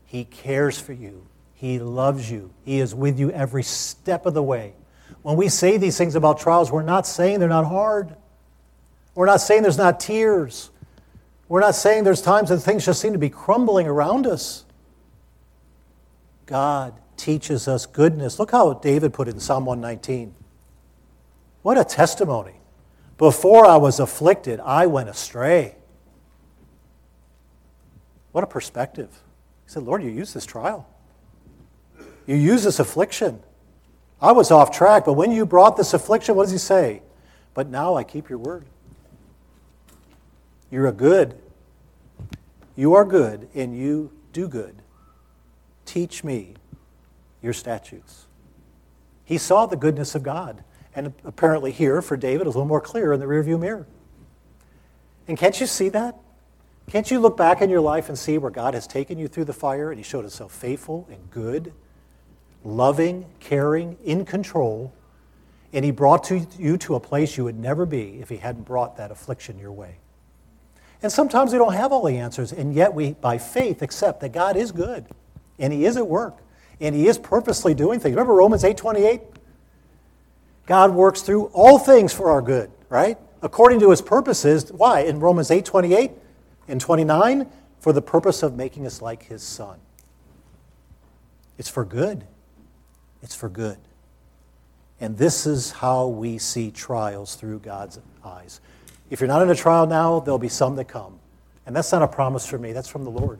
[0.07, 1.27] He cares for you.
[1.53, 2.53] He loves you.
[2.65, 4.73] He is with you every step of the way.
[5.21, 8.17] When we say these things about trials, we're not saying they're not hard.
[9.15, 10.71] We're not saying there's not tears.
[11.49, 14.65] We're not saying there's times that things just seem to be crumbling around us.
[16.47, 18.39] God teaches us goodness.
[18.39, 20.35] Look how David put it in Psalm 119.
[21.61, 22.55] What a testimony.
[23.23, 25.77] Before I was afflicted, I went astray.
[28.33, 29.11] What a perspective.
[29.65, 30.89] He said, Lord, you use this trial.
[32.27, 33.41] You use this affliction.
[34.21, 37.03] I was off track, but when you brought this affliction, what does he say?
[37.55, 38.65] But now I keep your word.
[40.69, 41.39] You're a good.
[42.75, 44.83] You are good, and you do good.
[45.85, 46.55] Teach me
[47.41, 48.27] your statutes.
[49.25, 50.65] He saw the goodness of God.
[50.95, 53.87] And apparently, here for David, a little more clear in the rearview mirror.
[55.27, 56.17] And can't you see that?
[56.91, 59.47] Can't you look back in your life and see where God has taken you through
[59.47, 61.73] the fire and He showed Himself faithful and good,
[62.65, 64.93] loving, caring, in control,
[65.73, 68.65] and He brought to you to a place you would never be if He hadn't
[68.65, 69.97] brought that affliction your way?
[71.03, 74.33] And sometimes we don't have all the answers, and yet we, by faith, accept that
[74.33, 75.07] God is good,
[75.59, 76.39] and He is at work,
[76.81, 78.15] and He is purposely doing things.
[78.15, 79.21] Remember Romans 8:28?
[80.67, 83.19] God works through all things for our good, right?
[83.43, 84.71] According to His purposes.
[84.73, 85.01] Why?
[85.01, 86.13] In Romans 8:28
[86.69, 87.51] and 29,
[87.81, 89.79] for the purpose of making us like His Son.
[91.59, 92.25] It's for good.
[93.23, 93.79] it's for good.
[95.01, 98.61] And this is how we see trials through God's eyes.
[99.11, 101.19] If you're not in a trial now, there'll be some that come.
[101.67, 103.39] And that's not a promise for me, that's from the Lord.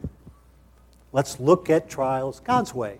[1.11, 2.99] Let's look at trials God's way.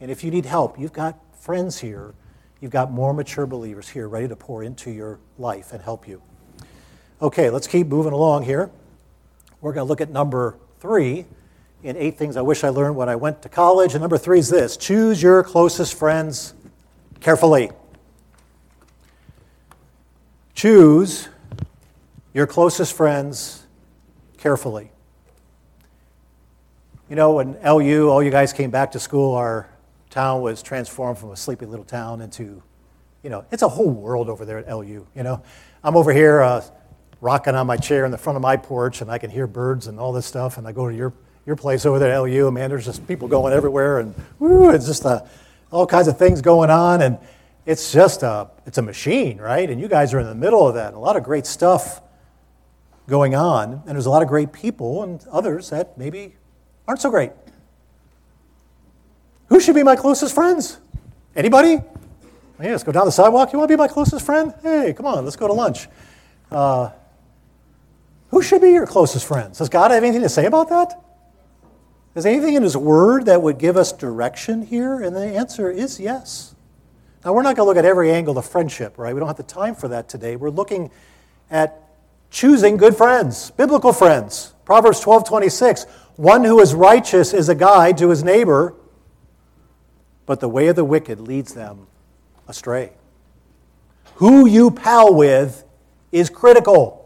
[0.00, 2.14] And if you need help, you've got friends here,
[2.62, 6.22] you've got more mature believers here ready to pour into your life and help you.
[7.20, 8.70] Okay, let's keep moving along here.
[9.60, 11.26] We're going to look at number three
[11.82, 13.94] in eight things I wish I learned when I went to college.
[13.94, 16.54] And number three is this choose your closest friends
[17.20, 17.70] carefully.
[20.54, 21.28] Choose
[22.32, 23.66] your closest friends
[24.38, 24.92] carefully.
[27.10, 29.68] You know, when LU, all you guys came back to school, our
[30.12, 32.62] town was transformed from a sleepy little town into,
[33.22, 35.06] you know, it's a whole world over there at LU.
[35.14, 35.42] You know,
[35.82, 36.62] I'm over here uh,
[37.20, 39.86] rocking on my chair in the front of my porch, and I can hear birds
[39.88, 41.12] and all this stuff, and I go to your
[41.44, 44.86] your place over there at LU, man, there's just people going everywhere, and woo, it's
[44.86, 45.22] just uh,
[45.72, 47.18] all kinds of things going on, and
[47.66, 49.68] it's just a, it's a machine, right?
[49.68, 52.00] And you guys are in the middle of that, and a lot of great stuff
[53.08, 56.36] going on, and there's a lot of great people and others that maybe
[56.86, 57.32] aren't so great.
[59.52, 60.80] Who should be my closest friends?
[61.36, 61.72] Anybody?
[61.72, 63.52] Yeah, let's go down the sidewalk.
[63.52, 64.54] You want to be my closest friend?
[64.62, 65.88] Hey, come on, let's go to lunch.
[66.50, 66.88] Uh,
[68.28, 69.58] who should be your closest friends?
[69.58, 70.98] Does God have anything to say about that?
[72.14, 75.02] Is anything in His Word that would give us direction here?
[75.02, 76.54] And the answer is yes.
[77.22, 79.12] Now, we're not going to look at every angle of friendship, right?
[79.12, 80.34] We don't have the time for that today.
[80.36, 80.90] We're looking
[81.50, 81.90] at
[82.30, 84.54] choosing good friends, biblical friends.
[84.64, 85.84] Proverbs 12 26.
[86.16, 88.76] One who is righteous is a guide to his neighbor,
[90.26, 91.86] but the way of the wicked leads them
[92.48, 92.92] astray.
[94.16, 95.64] Who you pal with
[96.10, 96.98] is critical.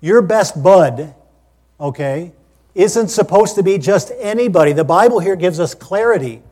[0.00, 1.14] Your best bud,
[1.80, 2.32] okay,
[2.74, 4.72] isn't supposed to be just anybody.
[4.72, 6.42] The Bible here gives us clarity.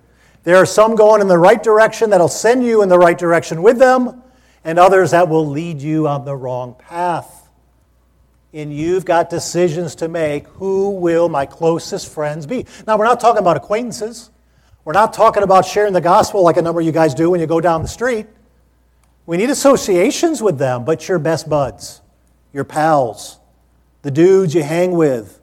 [0.44, 3.62] There are some going in the right direction that'll send you in the right direction
[3.62, 4.22] with them,
[4.64, 7.48] and others that will lead you on the wrong path.
[8.54, 10.46] And you've got decisions to make.
[10.48, 12.66] Who will my closest friends be?
[12.86, 14.30] Now, we're not talking about acquaintances.
[14.84, 17.40] We're not talking about sharing the gospel like a number of you guys do when
[17.40, 18.26] you go down the street.
[19.26, 22.00] We need associations with them, but your best buds,
[22.52, 23.38] your pals,
[24.02, 25.38] the dudes you hang with,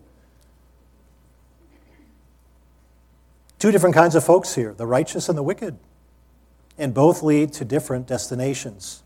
[3.60, 5.78] Two different kinds of folks here the righteous and the wicked.
[6.78, 9.04] And both lead to different destinations.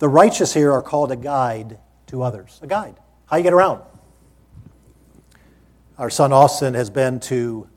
[0.00, 2.58] The righteous here are called a guide to others.
[2.62, 2.96] A guide.
[3.26, 3.82] How you get around.
[5.98, 7.68] Our son Austin has been to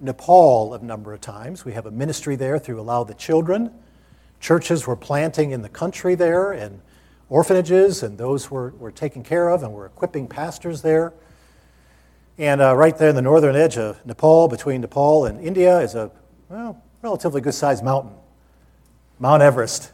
[0.00, 1.64] Nepal a number of times.
[1.64, 3.72] We have a ministry there through Allow the Children.
[4.40, 6.80] Churches were planting in the country there, and
[7.28, 11.12] orphanages, and those were, were taken care of, and we're equipping pastors there.
[12.38, 15.94] And uh, right there in the northern edge of Nepal, between Nepal and India, is
[15.94, 16.10] a
[16.48, 18.12] well, relatively good sized mountain,
[19.18, 19.92] Mount Everest.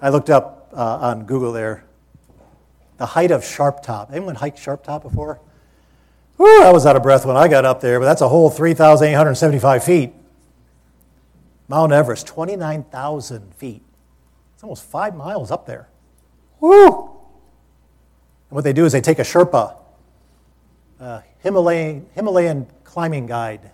[0.00, 1.84] I looked up uh, on Google there
[3.02, 4.10] the height of Sharp Top.
[4.12, 5.40] Anyone hiked Sharp Top before?
[6.42, 8.50] Whew, I was out of breath when I got up there, but that's a whole
[8.50, 10.12] 3,875 feet.
[11.68, 13.80] Mount Everest, 29,000 feet.
[14.52, 15.88] It's almost five miles up there.
[16.58, 16.88] Woo!
[16.88, 19.76] And what they do is they take a Sherpa
[20.98, 23.70] uh, Himalayan, Himalayan climbing guide.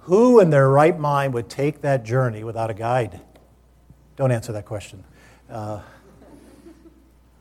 [0.00, 3.20] Who in their right mind would take that journey without a guide?
[4.16, 5.04] Don't answer that question.
[5.48, 5.82] Uh,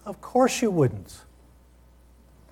[0.06, 1.22] of course you wouldn't.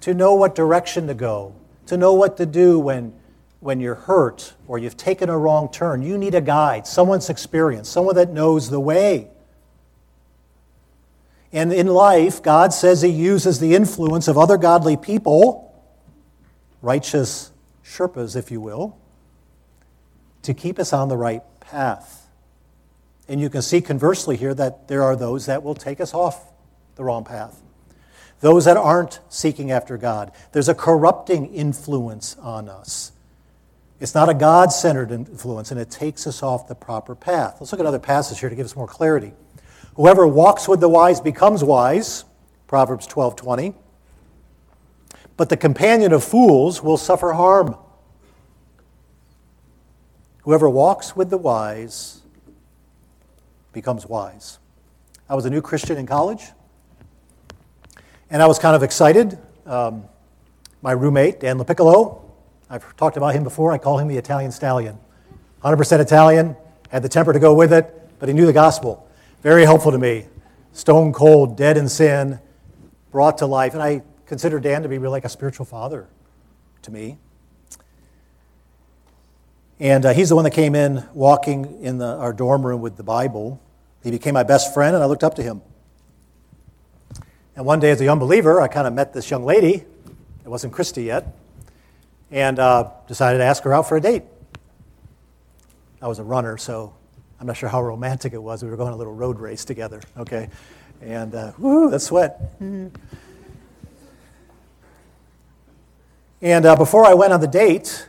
[0.02, 1.56] To know what direction to go,
[1.88, 3.14] to know what to do when,
[3.60, 7.92] when you're hurt or you've taken a wrong turn, you need a guide, someone's experienced,
[7.92, 9.30] someone that knows the way.
[11.52, 15.74] And in life, God says He uses the influence of other godly people,
[16.82, 17.52] righteous
[17.86, 18.98] Sherpas, if you will,
[20.44, 22.30] to keep us on the right path.
[23.28, 26.52] And you can see conversely here that there are those that will take us off
[26.96, 27.62] the wrong path.
[28.40, 30.32] Those that aren't seeking after God.
[30.52, 33.12] There's a corrupting influence on us.
[34.00, 37.58] It's not a God centered influence, and it takes us off the proper path.
[37.60, 39.34] Let's look at another passage here to give us more clarity.
[39.96, 42.26] Whoever walks with the wise becomes wise,
[42.68, 43.74] Proverbs 12:20.
[45.36, 47.76] But the companion of fools will suffer harm.
[50.44, 52.22] Whoever walks with the wise
[53.74, 54.60] becomes wise.
[55.28, 56.52] I was a new Christian in college,
[58.30, 59.38] and I was kind of excited.
[59.66, 60.06] Um,
[60.82, 62.22] my roommate, Dan LaPiccolo,
[62.70, 63.72] I've talked about him before.
[63.72, 64.98] I call him the Italian stallion.
[65.64, 66.56] 100% Italian,
[66.90, 69.08] had the temper to go with it, but he knew the gospel.
[69.42, 70.26] Very helpful to me.
[70.74, 72.40] Stone cold, dead in sin,
[73.12, 73.74] brought to life.
[73.74, 76.08] And I consider Dan to be really like a spiritual father
[76.84, 77.18] to me.
[79.80, 82.98] And uh, he's the one that came in walking in the, our dorm room with
[82.98, 83.62] the Bible.
[84.04, 85.62] He became my best friend, and I looked up to him.
[87.58, 89.74] And one day, as a young believer, I kind of met this young lady.
[89.74, 91.36] It wasn't Christy yet.
[92.30, 94.22] And uh, decided to ask her out for a date.
[96.00, 96.94] I was a runner, so
[97.40, 98.62] I'm not sure how romantic it was.
[98.62, 100.50] We were going a little road race together, okay?
[101.02, 102.60] And uh, whoo, that sweat.
[102.62, 102.90] Mm-hmm.
[106.44, 108.08] And uh, before I went on the date,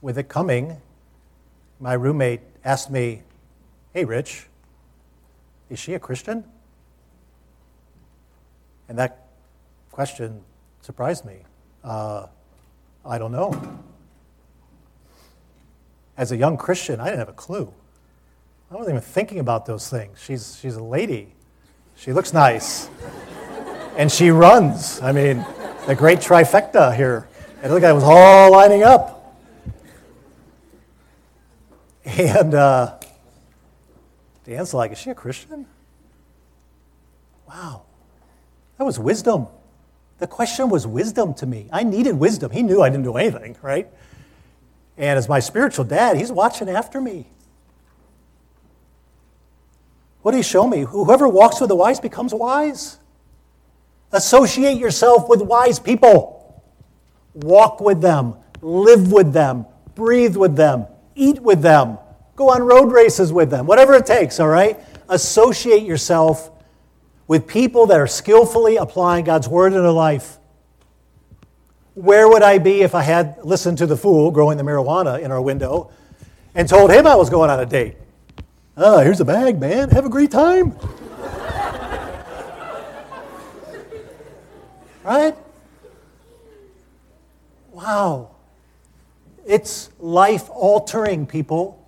[0.00, 0.78] with it coming,
[1.78, 3.22] my roommate asked me,
[3.94, 4.48] Hey, Rich,
[5.70, 6.42] is she a Christian?
[8.88, 9.28] And that
[9.92, 10.40] question
[10.80, 11.38] surprised me.
[11.84, 12.26] Uh,
[13.04, 13.78] I don't know.
[16.16, 17.72] As a young Christian, I didn't have a clue.
[18.70, 20.18] I wasn't even thinking about those things.
[20.22, 21.32] She's, she's a lady.
[21.96, 22.88] She looks nice.
[23.96, 25.00] and she runs.
[25.00, 25.44] I mean,
[25.86, 27.28] the great trifecta here.
[27.62, 29.14] And look, I was all lining up.
[32.04, 32.98] And uh,
[34.44, 35.66] Dan's like, Is she a Christian?
[37.46, 37.82] Wow.
[38.78, 39.48] That was wisdom.
[40.18, 41.68] The question was wisdom to me.
[41.72, 42.50] I needed wisdom.
[42.50, 43.88] He knew I didn't do anything, right?
[44.96, 47.26] And as my spiritual dad, he's watching after me.
[50.22, 50.80] What did he show me?
[50.80, 52.98] Whoever walks with the wise becomes wise.
[54.12, 56.62] Associate yourself with wise people.
[57.34, 61.98] Walk with them, live with them, breathe with them, eat with them,
[62.34, 64.80] go on road races with them, whatever it takes, all right?
[65.08, 66.50] Associate yourself
[67.28, 70.38] with people that are skillfully applying God's word in their life.
[71.94, 75.30] Where would I be if I had listened to the fool growing the marijuana in
[75.30, 75.90] our window
[76.54, 77.96] and told him I was going on a date?
[78.76, 79.90] Oh, here's a bag, man.
[79.90, 80.70] Have a great time.
[85.04, 85.36] right?
[87.72, 88.30] Wow.
[89.44, 91.86] It's life altering, people.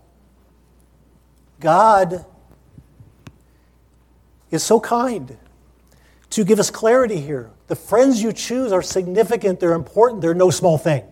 [1.60, 2.26] God
[4.50, 5.36] is so kind
[6.30, 7.50] to give us clarity here.
[7.66, 11.04] The friends you choose are significant, they're important, they're no small thing.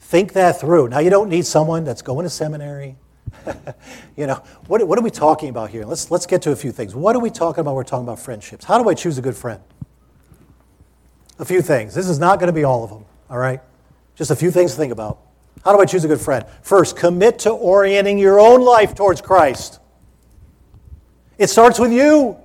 [0.00, 0.88] Think that through.
[0.88, 2.96] Now, you don't need someone that's going to seminary.
[4.16, 5.84] you know, what, what are we talking about here?
[5.86, 6.94] Let's, let's get to a few things.
[6.94, 7.74] What are we talking about?
[7.74, 8.64] We're talking about friendships.
[8.64, 9.60] How do I choose a good friend?
[11.38, 11.94] A few things.
[11.94, 13.60] This is not going to be all of them, all right?
[14.14, 15.18] Just a few things to think about.
[15.64, 16.44] How do I choose a good friend?
[16.62, 19.80] First, commit to orienting your own life towards Christ.
[21.42, 22.36] It starts with you.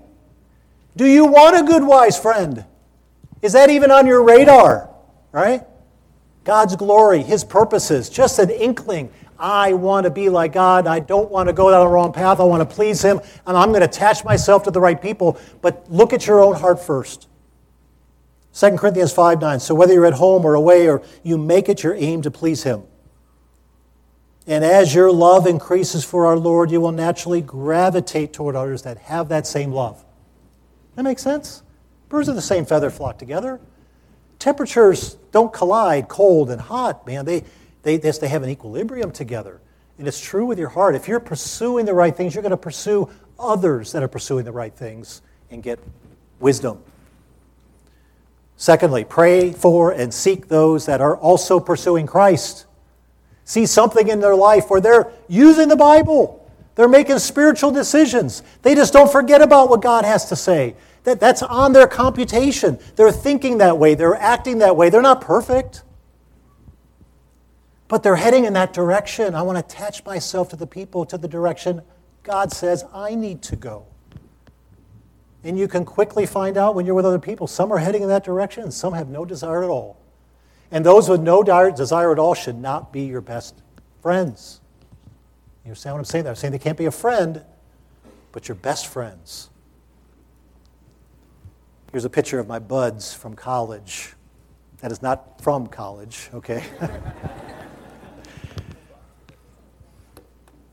[0.95, 2.65] Do you want a good, wise friend?
[3.43, 4.89] Is that even on your radar?
[5.31, 5.61] Right?
[6.43, 9.11] God's glory, His purposes, just an inkling.
[9.37, 10.87] I want to be like God.
[10.87, 12.39] I don't want to go down the wrong path.
[12.39, 15.39] I want to please Him, and I'm going to attach myself to the right people.
[15.61, 17.27] But look at your own heart first.
[18.55, 19.59] 2 Corinthians 5 9.
[19.59, 22.63] So whether you're at home or away, or you make it your aim to please
[22.63, 22.81] Him.
[24.47, 28.97] And as your love increases for our Lord, you will naturally gravitate toward others that
[28.99, 30.03] have that same love.
[30.95, 31.63] That makes sense?
[32.07, 33.59] Birds of the same feather flock together.
[34.39, 37.25] Temperatures don't collide, cold and hot, man.
[37.25, 37.43] They,
[37.83, 39.59] they, they have an equilibrium together.
[39.97, 40.95] And it's true with your heart.
[40.95, 44.51] If you're pursuing the right things, you're going to pursue others that are pursuing the
[44.53, 45.21] right things
[45.51, 45.79] and get
[46.39, 46.81] wisdom.
[48.55, 52.66] Secondly, pray for and seek those that are also pursuing Christ
[53.47, 56.45] see something in their life where they're using the Bible.
[56.75, 58.43] They're making spiritual decisions.
[58.61, 60.75] They just don't forget about what God has to say.
[61.05, 62.77] That, that's on their computation.
[62.97, 64.89] They're thinking that way, they're acting that way.
[64.89, 65.83] They're not perfect,
[67.87, 69.33] but they're heading in that direction.
[69.33, 71.81] I want to attach myself to the people, to the direction
[72.23, 73.85] God says I need to go.
[75.45, 77.47] And you can quickly find out when you're with other people.
[77.47, 79.97] Some are heading in that direction, and some have no desire at all.
[80.71, 83.61] And those with no desire at all should not be your best
[84.01, 84.59] friends.
[85.63, 86.27] You understand what I'm saying?
[86.27, 87.43] I'm saying they can't be a friend,
[88.31, 89.49] but your best friends.
[91.91, 94.13] Here's a picture of my buds from college.
[94.79, 96.63] That is not from college, okay?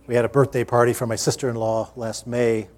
[0.07, 2.68] we had a birthday party for my sister in law last May,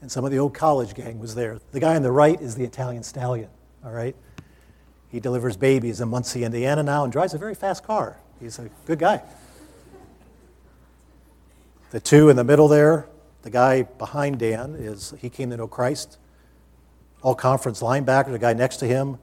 [0.00, 1.58] and some of the old college gang was there.
[1.72, 3.48] The guy on the right is the Italian stallion,
[3.82, 4.14] all right?
[5.14, 8.18] He delivers babies in Muncie, Indiana now and drives a very fast car.
[8.40, 9.22] He's a good guy.
[11.92, 13.06] The two in the middle there,
[13.42, 16.18] the guy behind Dan is he came to know Christ.
[17.22, 19.18] All conference linebacker, the guy next to him,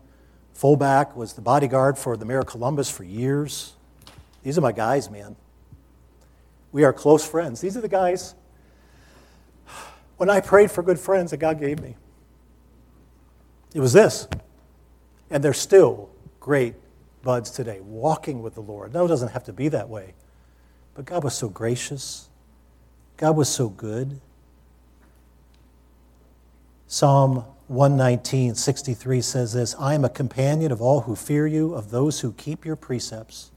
[0.54, 3.74] fullback, was the bodyguard for the mayor of Columbus for years.
[4.44, 5.36] These are my guys, man.
[6.72, 7.60] We are close friends.
[7.60, 8.34] These are the guys.
[10.16, 11.98] When I prayed for good friends that God gave me,
[13.74, 14.30] it was this
[15.32, 16.10] and they're still
[16.40, 16.76] great
[17.24, 18.94] buds today, walking with the Lord.
[18.94, 20.14] No, it doesn't have to be that way.
[20.94, 22.30] But God was so gracious,
[23.18, 24.20] God was so good.
[26.88, 31.90] Psalm 119, 63 says this I am a companion of all who fear you, of
[31.90, 33.52] those who keep your precepts.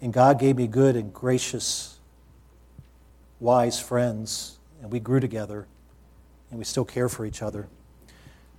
[0.00, 1.98] And God gave me good and gracious,
[3.40, 5.66] wise friends, and we grew together,
[6.50, 7.68] and we still care for each other.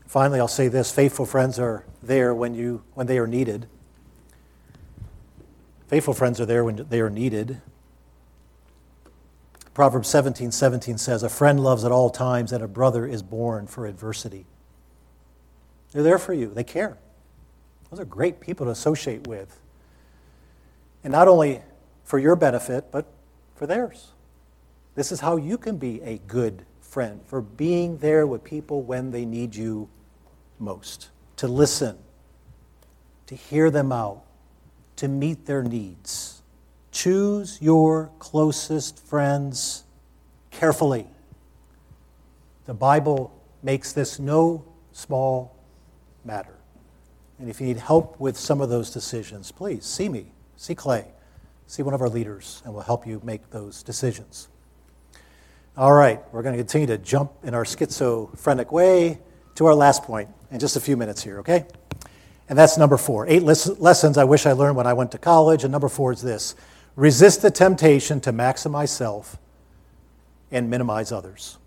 [0.09, 3.67] Finally, I'll say this faithful friends are there when, you, when they are needed.
[5.87, 7.61] Faithful friends are there when they are needed.
[9.75, 13.67] Proverbs 17 17 says, A friend loves at all times, and a brother is born
[13.67, 14.47] for adversity.
[15.91, 16.97] They're there for you, they care.
[17.91, 19.59] Those are great people to associate with.
[21.03, 21.61] And not only
[22.03, 23.05] for your benefit, but
[23.53, 24.07] for theirs.
[24.95, 29.11] This is how you can be a good friend, for being there with people when
[29.11, 29.87] they need you
[30.59, 31.97] most, to listen,
[33.27, 34.23] to hear them out,
[34.97, 36.41] to meet their needs.
[36.91, 39.83] Choose your closest friends
[40.51, 41.07] carefully.
[42.65, 43.31] The Bible
[43.63, 45.55] makes this no small
[46.25, 46.55] matter.
[47.39, 51.05] And if you need help with some of those decisions, please see me see Clay,
[51.67, 54.49] see one of our leaders, and we'll help you make those decisions.
[55.77, 59.19] All right, we're going to continue to jump in our schizophrenic way
[59.55, 61.65] to our last point in just a few minutes here, okay?
[62.47, 63.27] And that's number four.
[63.27, 65.63] Eight lessons I wish I learned when I went to college.
[65.63, 66.55] And number four is this
[66.95, 69.37] resist the temptation to maximize self
[70.51, 71.57] and minimize others.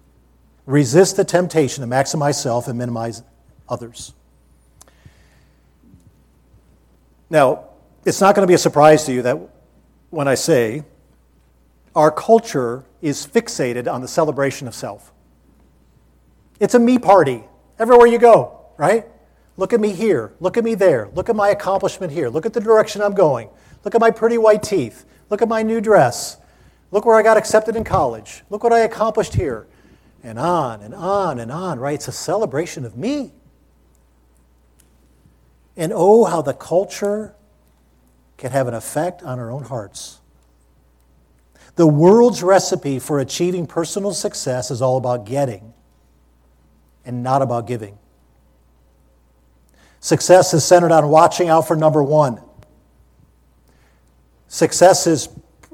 [0.66, 3.22] Resist the temptation to maximize self and minimize
[3.68, 4.12] others.
[7.30, 7.64] Now,
[8.04, 9.38] it's not going to be a surprise to you that
[10.10, 10.84] when I say
[11.94, 15.12] our culture is fixated on the celebration of self.
[16.60, 17.44] It's a me party
[17.78, 19.06] everywhere you go, right?
[19.56, 20.32] Look at me here.
[20.40, 21.08] Look at me there.
[21.14, 22.28] Look at my accomplishment here.
[22.28, 23.48] Look at the direction I'm going.
[23.84, 25.04] Look at my pretty white teeth.
[25.30, 26.36] Look at my new dress.
[26.90, 28.42] Look where I got accepted in college.
[28.50, 29.68] Look what I accomplished here.
[30.24, 31.94] And on and on and on, right?
[31.94, 33.32] It's a celebration of me.
[35.76, 37.36] And oh, how the culture
[38.36, 40.18] can have an effect on our own hearts.
[41.76, 45.72] The world's recipe for achieving personal success is all about getting
[47.04, 47.96] and not about giving.
[50.02, 52.40] Success is centered on watching out for number one.
[54.48, 55.28] Success is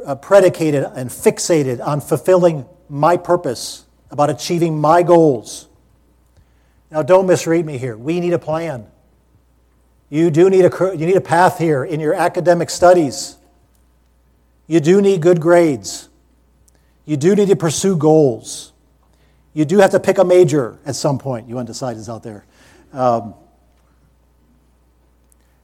[0.05, 5.66] uh, predicated and fixated on fulfilling my purpose, about achieving my goals.
[6.91, 7.97] Now, don't misread me here.
[7.97, 8.87] We need a plan.
[10.11, 13.39] You do need a, you need a path here in your academic studies.
[14.66, 16.11] You do need good grades.
[17.07, 18.74] You do need to pursue goals.
[19.55, 21.49] You do have to pick a major at some point.
[21.49, 22.45] You undecideds out there.
[22.93, 23.35] Um,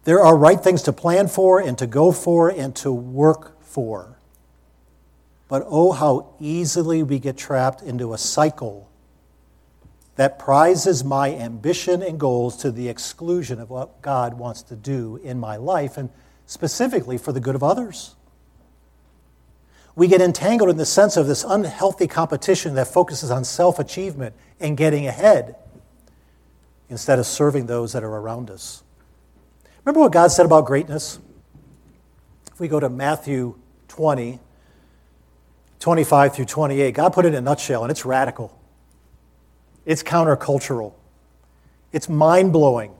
[0.05, 4.19] there are right things to plan for and to go for and to work for.
[5.49, 8.91] But oh, how easily we get trapped into a cycle
[10.17, 15.21] that prizes my ambition and goals to the exclusion of what God wants to do
[15.25, 16.09] in my life, and
[16.47, 18.15] specifically for the good of others.
[19.97, 24.35] We get entangled in the sense of this unhealthy competition that focuses on self achievement
[24.61, 25.57] and getting ahead
[26.89, 28.84] instead of serving those that are around us.
[29.85, 31.19] Remember what God said about greatness?
[32.51, 33.57] If we go to Matthew
[33.89, 34.39] 20,
[35.79, 38.59] 25 through 28, God put it in a nutshell, and it's radical.
[39.85, 40.95] It's countercultural.
[41.93, 42.95] It's mind blowing.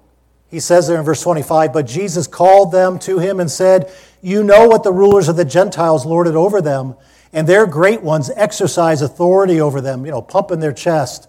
[0.51, 4.45] He says there in verse 25, But Jesus called them to him and said, You
[4.45, 6.97] know what the rulers of the Gentiles lorded over them,
[7.33, 11.29] and their great ones exercise authority over them, you know, pumping their chest,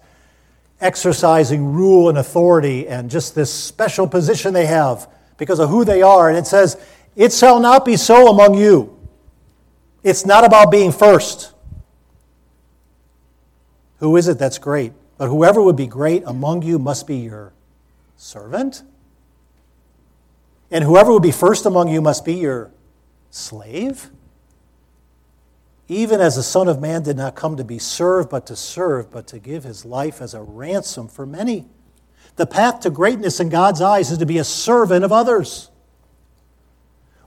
[0.82, 6.02] exercising rule and authority, and just this special position they have because of who they
[6.02, 6.28] are.
[6.28, 6.76] And it says,
[7.14, 8.96] It shall not be so among you.
[10.02, 11.52] It's not about being first.
[13.98, 14.92] Who is it that's great?
[15.18, 17.52] But whoever would be great among you must be your
[18.16, 18.82] servant.
[20.70, 22.70] And whoever would be first among you must be your
[23.30, 24.10] slave.
[25.88, 29.10] Even as the Son of Man did not come to be served, but to serve,
[29.10, 31.66] but to give his life as a ransom for many.
[32.36, 35.70] The path to greatness in God's eyes is to be a servant of others.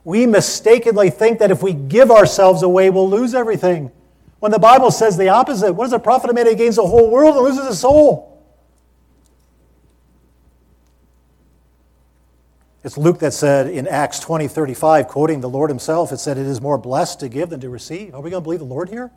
[0.04, 3.90] We mistakenly think that if we give ourselves away, we'll lose everything.
[4.38, 6.86] When the Bible says the opposite, what does it profit a man who gains the
[6.86, 8.30] whole world and loses his soul?
[12.82, 16.46] It's Luke that said in Acts 20 35, quoting the Lord himself, it said, It
[16.46, 18.14] is more blessed to give than to receive.
[18.14, 19.10] Are we going to believe the Lord here?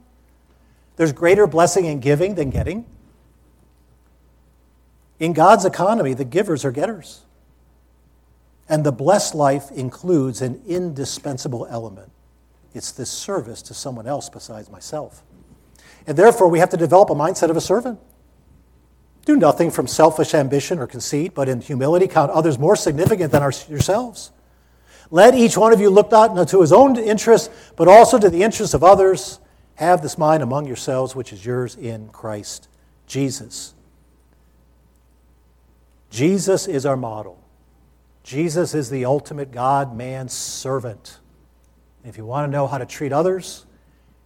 [0.97, 2.85] There's greater blessing in giving than getting.
[5.23, 7.21] In God's economy, the givers are getters.
[8.67, 12.11] And the blessed life includes an indispensable element
[12.73, 15.23] it's this service to someone else besides myself.
[16.05, 17.99] And therefore, we have to develop a mindset of a servant.
[19.23, 23.41] Do nothing from selfish ambition or conceit, but in humility count others more significant than
[23.41, 24.33] our, yourselves.
[25.09, 28.43] Let each one of you look not to his own interests, but also to the
[28.43, 29.39] interests of others.
[29.75, 32.67] Have this mind among yourselves, which is yours in Christ
[33.07, 33.73] Jesus.
[36.13, 37.43] Jesus is our model.
[38.21, 41.17] Jesus is the ultimate God man servant.
[42.05, 43.65] If you want to know how to treat others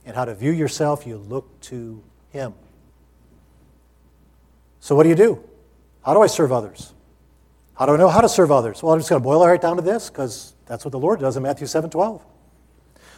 [0.06, 2.54] and how to view yourself, you look to him.
[4.82, 5.42] So, what do you do?
[6.04, 6.94] How do I serve others?
[7.76, 8.84] How do I know how to serve others?
[8.84, 11.00] Well, I'm just going to boil it right down to this because that's what the
[11.00, 12.22] Lord does in Matthew 7 12.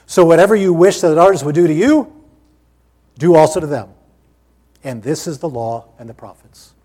[0.05, 2.23] So, whatever you wish that others would do to you,
[3.17, 3.89] do also to them.
[4.83, 6.75] And this is the law and the prophets.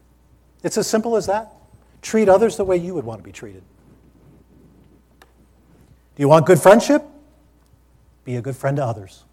[0.63, 1.51] It's as simple as that.
[2.05, 3.63] Treat others the way you would want to be treated.
[5.21, 7.03] Do you want good friendship?
[8.25, 9.25] Be a good friend to others.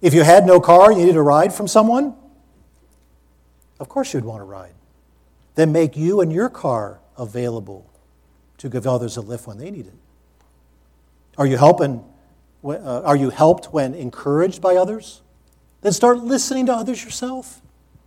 [0.00, 2.14] If you had no car, you needed a ride from someone,
[3.80, 4.74] of course you'd want to ride.
[5.56, 7.90] Then make you and your car available
[8.58, 9.94] to give others a lift when they need it.
[11.36, 12.04] Are you helping?
[12.64, 15.20] Uh, are you helped when encouraged by others?
[15.80, 17.60] Then start listening to others yourself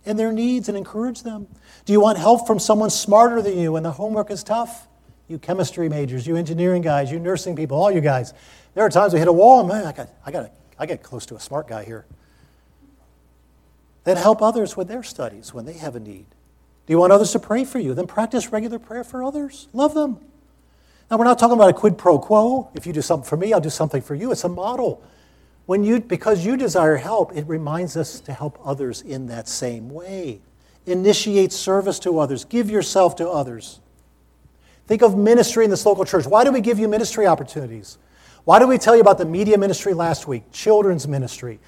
[0.06, 1.46] and their needs and encourage them.
[1.84, 4.88] Do you want help from someone smarter than you when the homework is tough?
[5.28, 8.32] You chemistry majors, you engineering guys, you nursing people, all you guys.
[8.74, 11.02] There are times we hit a wall and man, I got, I got, I get
[11.02, 12.06] close to a smart guy here.
[14.04, 16.26] Then help others with their studies when they have a need.
[16.86, 17.94] Do you want others to pray for you?
[17.94, 19.66] Then practice regular prayer for others.
[19.72, 20.20] Love them.
[21.10, 22.70] Now, we're not talking about a quid pro quo.
[22.74, 24.30] If you do something for me, I'll do something for you.
[24.32, 25.02] It's a model.
[25.66, 29.90] When you, because you desire help, it reminds us to help others in that same
[29.90, 30.40] way.
[30.86, 32.44] Initiate service to others.
[32.44, 33.80] Give yourself to others.
[34.86, 36.26] Think of ministry in this local church.
[36.26, 37.98] Why do we give you ministry opportunities?
[38.44, 41.58] Why did we tell you about the media ministry last week, children's ministry?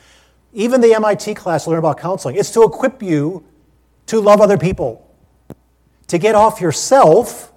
[0.52, 2.36] Even the MIT class learn about counseling.
[2.36, 3.44] It's to equip you
[4.06, 5.04] to love other people,
[6.06, 7.52] to get off yourself,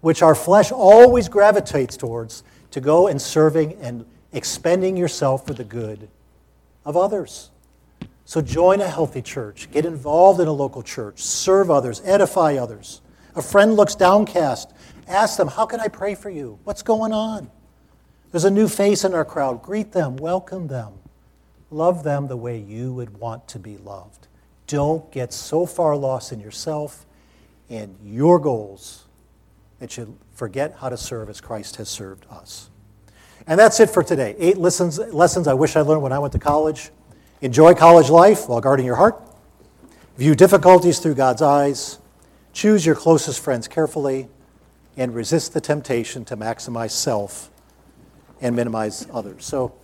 [0.00, 2.42] which our flesh always gravitates towards,
[2.72, 4.04] to go and serving and
[4.34, 6.08] expending yourself for the good
[6.84, 7.50] of others.
[8.26, 13.00] So join a healthy church, get involved in a local church, serve others, edify others.
[13.36, 14.72] A friend looks downcast,
[15.06, 16.58] ask them, How can I pray for you?
[16.64, 17.50] What's going on?
[18.30, 19.62] There's a new face in our crowd.
[19.62, 20.94] Greet them, welcome them,
[21.70, 24.26] love them the way you would want to be loved.
[24.66, 27.06] Don't get so far lost in yourself
[27.68, 29.04] and your goals
[29.78, 32.70] that you forget how to serve as Christ has served us.
[33.46, 34.34] And that's it for today.
[34.38, 36.90] Eight lessons, lessons I wish I learned when I went to college.
[37.40, 39.20] Enjoy college life while guarding your heart.
[40.16, 41.98] View difficulties through God's eyes.
[42.52, 44.28] Choose your closest friends carefully.
[44.96, 47.50] And resist the temptation to maximize self
[48.40, 49.44] and minimize others.
[49.44, 49.74] So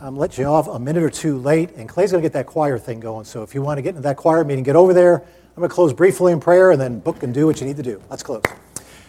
[0.00, 2.46] I'm letting you off a minute or two late, and Clay's going to get that
[2.46, 3.24] choir thing going.
[3.24, 5.16] So if you want to get into that choir meeting, get over there.
[5.16, 7.76] I'm going to close briefly in prayer and then book and do what you need
[7.76, 8.02] to do.
[8.10, 8.42] Let's close.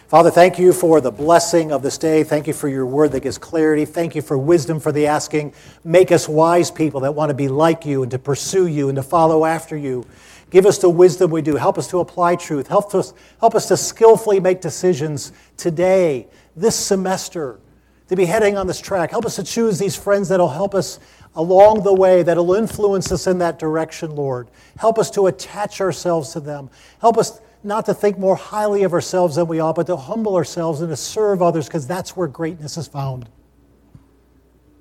[0.08, 2.24] Father, thank you for the blessing of this day.
[2.24, 3.84] Thank you for your word that gives clarity.
[3.84, 5.52] Thank you for wisdom for the asking.
[5.84, 8.96] Make us wise people that want to be like you and to pursue you and
[8.96, 10.06] to follow after you.
[10.48, 11.56] Give us the wisdom we do.
[11.56, 12.68] Help us to apply truth.
[12.68, 17.60] Help us, help us to skillfully make decisions today, this semester
[18.08, 19.10] to be heading on this track.
[19.10, 21.00] Help us to choose these friends that'll help us
[21.36, 24.48] along the way, that'll influence us in that direction, Lord.
[24.78, 26.70] Help us to attach ourselves to them.
[27.02, 30.36] Help us not to think more highly of ourselves than we ought, but to humble
[30.36, 33.28] ourselves and to serve others because that's where greatness is found.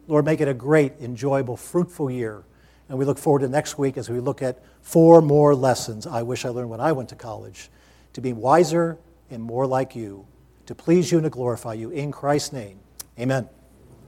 [0.08, 2.44] Lord, make it a great, enjoyable, fruitful year.
[2.90, 6.22] And we look forward to next week as we look at four more lessons I
[6.22, 7.70] wish I learned when I went to college
[8.14, 8.98] to be wiser
[9.30, 10.26] and more like you,
[10.68, 11.90] to please you and to glorify you.
[11.90, 12.80] In Christ's name.
[13.20, 13.50] Amen.